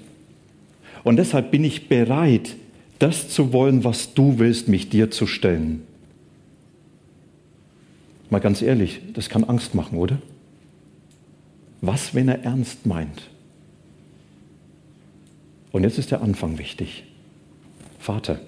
Und 1.04 1.16
deshalb 1.16 1.50
bin 1.50 1.64
ich 1.64 1.88
bereit, 1.88 2.56
das 2.98 3.28
zu 3.28 3.52
wollen, 3.52 3.84
was 3.84 4.14
du 4.14 4.38
willst, 4.38 4.68
mich 4.68 4.88
dir 4.90 5.10
zu 5.10 5.26
stellen. 5.26 5.82
Mal 8.28 8.38
ganz 8.38 8.62
ehrlich, 8.62 9.00
das 9.14 9.28
kann 9.28 9.44
Angst 9.44 9.74
machen, 9.74 9.98
oder? 9.98 10.18
Was, 11.80 12.14
wenn 12.14 12.28
er 12.28 12.44
ernst 12.44 12.86
meint? 12.86 13.30
Und 15.72 15.82
jetzt 15.82 15.98
ist 15.98 16.10
der 16.10 16.22
Anfang 16.22 16.58
wichtig. 16.58 17.04
Vater, 17.98 18.40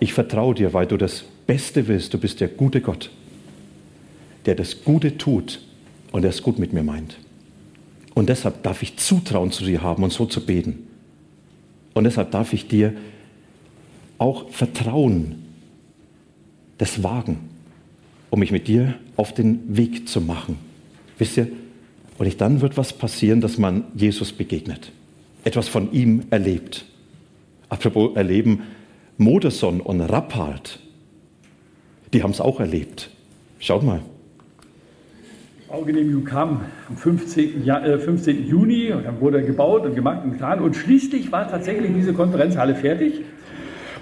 ich 0.00 0.12
vertraue 0.12 0.54
dir, 0.54 0.72
weil 0.72 0.86
du 0.86 0.96
das 0.96 1.24
Beste 1.46 1.88
willst. 1.88 2.12
Du 2.14 2.18
bist 2.18 2.40
der 2.40 2.48
gute 2.48 2.80
Gott, 2.80 3.10
der 4.44 4.54
das 4.54 4.84
Gute 4.84 5.16
tut 5.16 5.60
und 6.12 6.22
der 6.22 6.30
es 6.30 6.42
gut 6.42 6.58
mit 6.58 6.72
mir 6.72 6.82
meint. 6.82 7.18
Und 8.14 8.28
deshalb 8.28 8.62
darf 8.62 8.82
ich 8.82 8.96
Zutrauen 8.96 9.52
zu 9.52 9.64
dir 9.64 9.82
haben 9.82 10.02
und 10.02 10.12
so 10.12 10.26
zu 10.26 10.44
beten. 10.44 10.86
Und 11.94 12.04
deshalb 12.04 12.30
darf 12.30 12.52
ich 12.52 12.68
dir 12.68 12.94
auch 14.18 14.50
vertrauen, 14.50 15.42
das 16.78 17.02
wagen, 17.02 17.38
um 18.30 18.40
mich 18.40 18.52
mit 18.52 18.68
dir 18.68 18.94
auf 19.16 19.32
den 19.32 19.76
Weg 19.76 20.08
zu 20.08 20.20
machen. 20.20 20.58
Wisst 21.18 21.36
ihr, 21.36 21.48
und 22.18 22.40
dann 22.40 22.60
wird 22.60 22.76
was 22.76 22.92
passieren, 22.92 23.40
dass 23.40 23.58
man 23.58 23.84
Jesus 23.94 24.32
begegnet, 24.32 24.90
etwas 25.44 25.68
von 25.68 25.92
ihm 25.92 26.24
erlebt. 26.30 26.86
Apropos 27.68 28.16
erleben, 28.16 28.62
Moderson 29.18 29.80
und 29.80 30.02
Rappald, 30.02 30.78
die 32.12 32.22
haben 32.22 32.32
es 32.32 32.40
auch 32.42 32.60
erlebt. 32.60 33.10
Schaut 33.58 33.82
mal. 33.82 34.00
Baugenehmigung 35.70 36.24
kam 36.24 36.60
am 36.88 36.96
15. 36.96 37.64
Ja, 37.64 37.82
äh, 37.82 37.98
15. 37.98 38.46
Juni 38.46 38.92
und 38.92 39.06
dann 39.06 39.18
wurde 39.20 39.42
gebaut 39.42 39.86
und 39.86 39.94
gemacht 39.94 40.22
und 40.22 40.32
getan 40.32 40.60
und 40.60 40.76
schließlich 40.76 41.32
war 41.32 41.48
tatsächlich 41.48 41.92
diese 41.94 42.12
Konferenzhalle 42.12 42.74
fertig. 42.74 43.22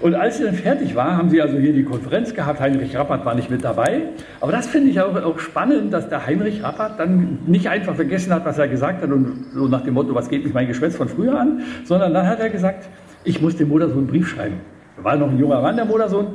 Und 0.01 0.15
als 0.15 0.37
sie 0.37 0.43
dann 0.43 0.55
fertig 0.55 0.95
war, 0.95 1.15
haben 1.15 1.29
sie 1.29 1.41
also 1.41 1.57
hier 1.57 1.71
die 1.71 1.85
Konferenz 1.85 2.33
gehabt. 2.33 2.59
Heinrich 2.59 2.97
Rappert 2.97 3.25
war 3.25 3.35
nicht 3.35 3.49
mit 3.49 3.63
dabei. 3.63 4.03
Aber 4.41 4.51
das 4.51 4.67
finde 4.67 4.89
ich 4.89 4.99
auch, 4.99 5.15
auch, 5.15 5.39
spannend, 5.39 5.93
dass 5.93 6.09
der 6.09 6.27
Heinrich 6.27 6.61
Rappert 6.61 6.99
dann 6.99 7.39
nicht 7.47 7.69
einfach 7.69 7.95
vergessen 7.95 8.33
hat, 8.33 8.43
was 8.43 8.57
er 8.57 8.67
gesagt 8.67 9.01
hat 9.01 9.11
und 9.11 9.45
so 9.53 9.69
nach 9.69 9.81
dem 9.81 9.93
Motto, 9.93 10.13
was 10.13 10.27
geht 10.27 10.43
mich 10.43 10.53
mein 10.53 10.67
Geschwätz 10.67 10.97
von 10.97 11.07
früher 11.07 11.39
an, 11.39 11.61
sondern 11.85 12.13
dann 12.13 12.27
hat 12.27 12.41
er 12.41 12.49
gesagt, 12.49 12.89
ich 13.23 13.41
muss 13.41 13.55
dem 13.55 13.69
so 13.69 13.75
einen 13.77 14.07
Brief 14.07 14.27
schreiben. 14.27 14.74
Da 14.97 15.03
war 15.03 15.17
noch 15.17 15.29
ein 15.29 15.37
junger 15.37 15.61
Mann, 15.61 15.75
der 15.75 15.85
Modersohn. 15.85 16.27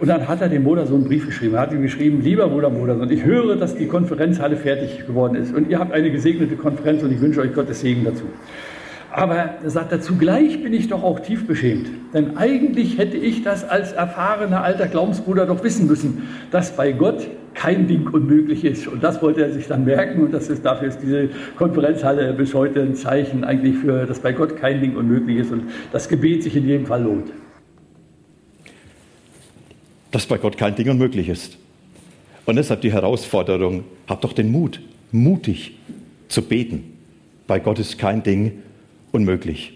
Und 0.00 0.08
dann 0.08 0.26
hat 0.26 0.40
er 0.40 0.48
dem 0.48 0.64
Modersohn 0.64 0.96
einen 0.96 1.04
Brief 1.04 1.26
geschrieben. 1.26 1.54
Er 1.54 1.60
hat 1.60 1.72
ihm 1.72 1.82
geschrieben, 1.82 2.20
lieber 2.20 2.48
Bruder 2.48 2.68
Modersohn, 2.68 3.10
ich 3.10 3.24
höre, 3.24 3.56
dass 3.56 3.76
die 3.76 3.86
Konferenzhalle 3.86 4.56
fertig 4.56 5.06
geworden 5.06 5.36
ist. 5.36 5.54
Und 5.54 5.70
ihr 5.70 5.78
habt 5.78 5.92
eine 5.92 6.10
gesegnete 6.10 6.56
Konferenz 6.56 7.02
und 7.02 7.12
ich 7.12 7.20
wünsche 7.20 7.40
euch 7.40 7.54
Gottes 7.54 7.80
Segen 7.80 8.04
dazu. 8.04 8.24
Aber 9.14 9.36
er 9.62 9.70
sagt 9.70 9.92
dazu, 9.92 10.16
gleich 10.16 10.62
bin 10.62 10.72
ich 10.72 10.88
doch 10.88 11.04
auch 11.04 11.20
tief 11.20 11.46
beschämt. 11.46 11.86
Denn 12.14 12.38
eigentlich 12.38 12.96
hätte 12.96 13.18
ich 13.18 13.44
das 13.44 13.62
als 13.62 13.92
erfahrener 13.92 14.64
alter 14.64 14.88
Glaubensbruder 14.88 15.44
doch 15.44 15.62
wissen 15.62 15.86
müssen, 15.86 16.28
dass 16.50 16.74
bei 16.74 16.92
Gott 16.92 17.28
kein 17.52 17.86
Ding 17.86 18.08
unmöglich 18.08 18.64
ist. 18.64 18.88
Und 18.88 19.04
das 19.04 19.20
wollte 19.22 19.42
er 19.42 19.52
sich 19.52 19.68
dann 19.68 19.84
merken. 19.84 20.22
Und 20.22 20.32
das 20.32 20.48
ist, 20.48 20.64
dafür 20.64 20.88
ist 20.88 21.00
diese 21.02 21.28
Konferenzhalle 21.56 22.32
bis 22.32 22.54
heute 22.54 22.80
ein 22.80 22.94
Zeichen 22.94 23.44
eigentlich 23.44 23.76
für, 23.76 24.06
dass 24.06 24.20
bei 24.20 24.32
Gott 24.32 24.56
kein 24.56 24.80
Ding 24.80 24.96
unmöglich 24.96 25.36
ist 25.36 25.52
und 25.52 25.64
das 25.92 26.08
Gebet 26.08 26.42
sich 26.42 26.56
in 26.56 26.66
jedem 26.66 26.86
Fall 26.86 27.02
lohnt 27.02 27.30
dass 30.12 30.26
bei 30.26 30.38
Gott 30.38 30.56
kein 30.56 30.76
Ding 30.76 30.88
unmöglich 30.88 31.28
ist. 31.28 31.58
Und 32.44 32.56
deshalb 32.56 32.82
die 32.82 32.92
Herausforderung, 32.92 33.84
habt 34.06 34.22
doch 34.24 34.32
den 34.32 34.50
Mut, 34.52 34.80
mutig 35.10 35.72
zu 36.28 36.42
beten. 36.42 36.84
Bei 37.46 37.58
Gott 37.58 37.78
ist 37.78 37.98
kein 37.98 38.22
Ding 38.22 38.52
unmöglich. 39.10 39.72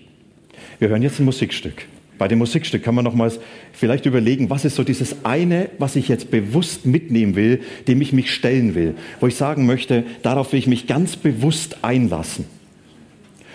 Wir 0.79 0.89
hören 0.89 1.03
jetzt 1.03 1.19
ein 1.19 1.25
Musikstück. 1.25 1.87
Bei 2.19 2.29
dem 2.29 2.39
Musikstück 2.39 2.83
kann 2.83 2.95
man 2.95 3.05
nochmals 3.05 3.39
vielleicht 3.73 4.07
überlegen, 4.07 4.49
was 4.49 4.65
ist 4.65 4.77
so 4.77 4.85
dieses 4.85 5.25
eine, 5.25 5.69
was 5.79 5.97
ich 5.97 6.09
jetzt 6.09 6.31
bewusst 6.31 6.87
mitnehmen 6.87 7.37
will, 7.37 7.61
dem 7.89 8.01
ich 8.01 8.13
mich 8.13 8.33
stellen 8.33 8.75
will, 8.75 8.95
wo 9.21 9.27
ich 9.27 9.37
sagen 9.37 9.67
möchte, 9.67 10.05
darauf 10.23 10.53
will 10.53 10.59
ich 10.59 10.67
mich 10.67 10.87
ganz 10.87 11.17
bewusst 11.17 11.79
einlassen. 11.83 12.47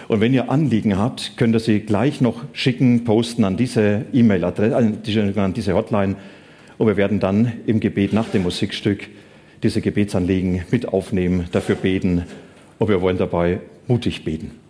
Und 0.08 0.20
wenn 0.20 0.34
ihr 0.34 0.52
Anliegen 0.52 0.98
habt, 0.98 1.38
könnt 1.38 1.56
ihr 1.56 1.60
sie 1.60 1.80
gleich 1.80 2.22
noch 2.22 2.44
schicken, 2.54 3.04
posten 3.04 3.46
an 3.46 3.58
diese 3.58 4.06
E-Mail-Adresse, 4.14 4.76
an 4.76 5.54
diese 5.54 5.74
Hotline 5.74 6.18
und 6.82 6.88
wir 6.88 6.98
werden 6.98 7.20
dann 7.20 7.52
im 7.68 7.80
Gebet 7.80 8.12
nach 8.12 8.30
dem 8.30 8.42
Musikstück 8.42 9.08
diese 9.62 9.82
Gebetsanliegen 9.82 10.64
mit 10.72 10.88
aufnehmen, 10.88 11.48
dafür 11.52 11.76
beten 11.76 12.24
und 12.80 12.90
wir 12.90 13.02
wollen 13.02 13.20
dabei 13.20 13.60
mutig 13.88 14.26
beten. 14.26 14.61